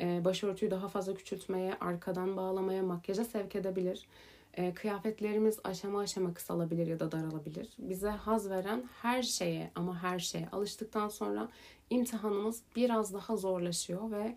başörtüyü 0.00 0.70
daha 0.70 0.88
fazla 0.88 1.14
küçültmeye, 1.14 1.74
arkadan 1.80 2.36
bağlamaya, 2.36 2.82
makyaja 2.82 3.24
sevk 3.24 3.56
edebilir. 3.56 4.06
E, 4.54 4.74
kıyafetlerimiz 4.74 5.58
aşama 5.64 6.00
aşama 6.00 6.34
kısalabilir 6.34 6.86
ya 6.86 7.00
da 7.00 7.12
daralabilir. 7.12 7.68
Bize 7.78 8.08
haz 8.08 8.50
veren 8.50 8.84
her 9.02 9.22
şeye 9.22 9.70
ama 9.74 10.02
her 10.02 10.18
şeye 10.18 10.48
alıştıktan 10.48 11.08
sonra 11.08 11.48
imtihanımız 11.90 12.62
biraz 12.76 13.14
daha 13.14 13.36
zorlaşıyor 13.36 14.10
ve 14.10 14.36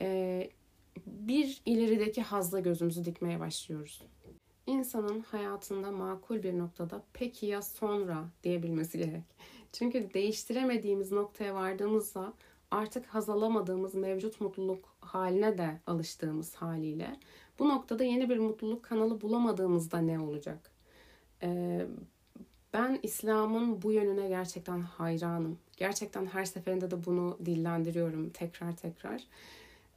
e, 0.00 0.50
bir 1.06 1.62
ilerideki 1.66 2.22
hazla 2.22 2.60
gözümüzü 2.60 3.04
dikmeye 3.04 3.40
başlıyoruz. 3.40 4.02
İnsanın 4.66 5.20
hayatında 5.20 5.90
makul 5.90 6.42
bir 6.42 6.58
noktada 6.58 7.02
peki 7.12 7.46
ya 7.46 7.62
sonra 7.62 8.24
diyebilmesi 8.44 8.98
gerek. 8.98 9.22
Çünkü 9.72 10.14
değiştiremediğimiz 10.14 11.12
noktaya 11.12 11.54
vardığımızda 11.54 12.32
artık 12.70 13.06
haz 13.06 13.28
alamadığımız 13.28 13.94
mevcut 13.94 14.40
mutluluk 14.40 14.96
haline 15.00 15.58
de 15.58 15.80
alıştığımız 15.86 16.54
haliyle 16.54 17.16
bu 17.62 17.68
noktada 17.68 18.04
yeni 18.04 18.30
bir 18.30 18.38
mutluluk 18.38 18.82
kanalı 18.82 19.20
bulamadığımızda 19.20 19.98
ne 19.98 20.20
olacak? 20.20 20.70
Ee, 21.42 21.86
ben 22.72 22.98
İslam'ın 23.02 23.82
bu 23.82 23.92
yönüne 23.92 24.28
gerçekten 24.28 24.80
hayranım. 24.80 25.58
Gerçekten 25.76 26.26
her 26.26 26.44
seferinde 26.44 26.90
de 26.90 27.04
bunu 27.04 27.38
dillendiriyorum 27.46 28.30
tekrar 28.30 28.76
tekrar. 28.76 29.22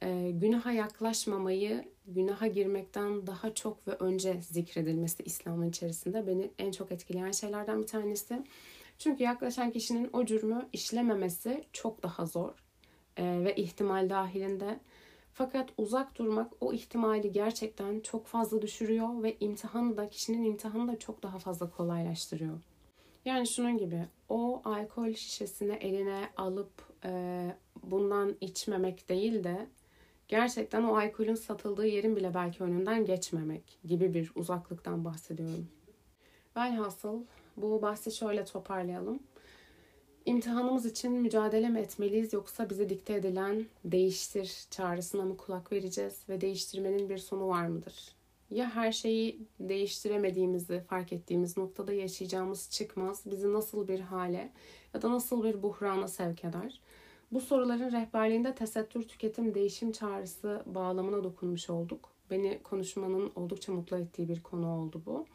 Ee, 0.02 0.30
günaha 0.34 0.72
yaklaşmamayı, 0.72 1.84
günaha 2.06 2.54
girmekten 2.54 3.26
daha 3.26 3.54
çok 3.54 3.88
ve 3.88 3.92
önce 3.92 4.40
zikredilmesi 4.42 5.22
İslam'ın 5.22 5.68
içerisinde 5.68 6.26
beni 6.26 6.50
en 6.58 6.70
çok 6.70 6.92
etkileyen 6.92 7.30
şeylerden 7.30 7.82
bir 7.82 7.86
tanesi. 7.86 8.42
Çünkü 8.98 9.22
yaklaşan 9.22 9.70
kişinin 9.70 10.10
o 10.12 10.24
cürmü 10.24 10.68
işlememesi 10.72 11.64
çok 11.72 12.02
daha 12.02 12.26
zor 12.26 12.50
ee, 13.16 13.44
ve 13.44 13.56
ihtimal 13.56 14.10
dahilinde. 14.10 14.80
Fakat 15.38 15.68
uzak 15.78 16.18
durmak 16.18 16.52
o 16.60 16.72
ihtimali 16.72 17.32
gerçekten 17.32 18.00
çok 18.00 18.26
fazla 18.26 18.62
düşürüyor 18.62 19.22
ve 19.22 19.36
imtihanı 19.40 19.96
da 19.96 20.08
kişinin 20.08 20.44
imtihanı 20.44 20.92
da 20.92 20.98
çok 20.98 21.22
daha 21.22 21.38
fazla 21.38 21.70
kolaylaştırıyor. 21.70 22.58
Yani 23.24 23.46
şunun 23.46 23.78
gibi 23.78 24.06
o 24.28 24.62
alkol 24.64 25.12
şişesini 25.12 25.72
eline 25.72 26.28
alıp 26.36 26.70
e, 27.04 27.10
bundan 27.82 28.36
içmemek 28.40 29.08
değil 29.08 29.44
de 29.44 29.66
gerçekten 30.28 30.82
o 30.82 30.96
alkolün 30.96 31.34
satıldığı 31.34 31.86
yerin 31.86 32.16
bile 32.16 32.34
belki 32.34 32.64
önünden 32.64 33.04
geçmemek 33.04 33.78
gibi 33.84 34.14
bir 34.14 34.32
uzaklıktan 34.34 35.04
bahsediyorum. 35.04 35.68
Velhasıl 36.56 37.22
bu 37.56 37.82
bahsi 37.82 38.12
şöyle 38.12 38.44
toparlayalım. 38.44 39.20
İmtihanımız 40.26 40.86
için 40.86 41.12
mücadele 41.12 41.68
mi 41.68 41.78
etmeliyiz 41.80 42.32
yoksa 42.32 42.70
bize 42.70 42.88
dikte 42.88 43.14
edilen 43.14 43.66
değiştir 43.84 44.66
çağrısına 44.70 45.22
mı 45.22 45.36
kulak 45.36 45.72
vereceğiz 45.72 46.22
ve 46.28 46.40
değiştirmenin 46.40 47.08
bir 47.08 47.18
sonu 47.18 47.48
var 47.48 47.66
mıdır? 47.66 48.14
Ya 48.50 48.70
her 48.74 48.92
şeyi 48.92 49.46
değiştiremediğimizi 49.60 50.80
fark 50.80 51.12
ettiğimiz 51.12 51.56
noktada 51.56 51.92
yaşayacağımız 51.92 52.70
çıkmaz 52.70 53.22
bizi 53.26 53.52
nasıl 53.52 53.88
bir 53.88 54.00
hale 54.00 54.52
ya 54.94 55.02
da 55.02 55.10
nasıl 55.12 55.44
bir 55.44 55.62
buhrana 55.62 56.08
sevk 56.08 56.44
eder? 56.44 56.80
Bu 57.32 57.40
soruların 57.40 57.92
rehberliğinde 57.92 58.54
tesettür 58.54 59.02
tüketim 59.02 59.54
değişim 59.54 59.92
çağrısı 59.92 60.62
bağlamına 60.66 61.24
dokunmuş 61.24 61.70
olduk. 61.70 62.08
Beni 62.30 62.62
konuşmanın 62.62 63.32
oldukça 63.34 63.72
mutlu 63.72 63.96
ettiği 63.96 64.28
bir 64.28 64.42
konu 64.42 64.80
oldu 64.80 65.02
bu. 65.06 65.26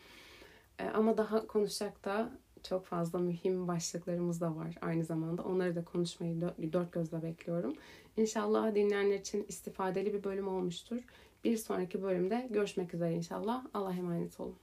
Ama 0.94 1.18
daha 1.18 1.48
konuşacak 1.48 2.06
da 2.06 2.32
çok 2.64 2.86
fazla 2.86 3.20
mühim 3.20 3.68
başlıklarımız 3.68 4.42
da 4.42 4.56
var 4.56 4.76
aynı 4.82 5.06
zamanda. 5.06 5.44
Onları 5.44 5.76
da 5.76 5.86
konuşmayı 5.86 6.42
dört 6.74 6.92
gözle 6.92 7.24
bekliyorum. 7.24 7.74
İnşallah 8.18 8.76
dinleyenler 8.76 9.20
için 9.20 9.46
istifadeli 9.48 10.14
bir 10.14 10.24
bölüm 10.24 10.48
olmuştur. 10.48 10.98
Bir 11.44 11.58
sonraki 11.58 12.04
bölümde 12.04 12.48
görüşmek 12.52 12.94
üzere 12.94 13.14
inşallah. 13.14 13.66
Allah 13.74 13.94
emanet 13.94 14.40
olun. 14.40 14.56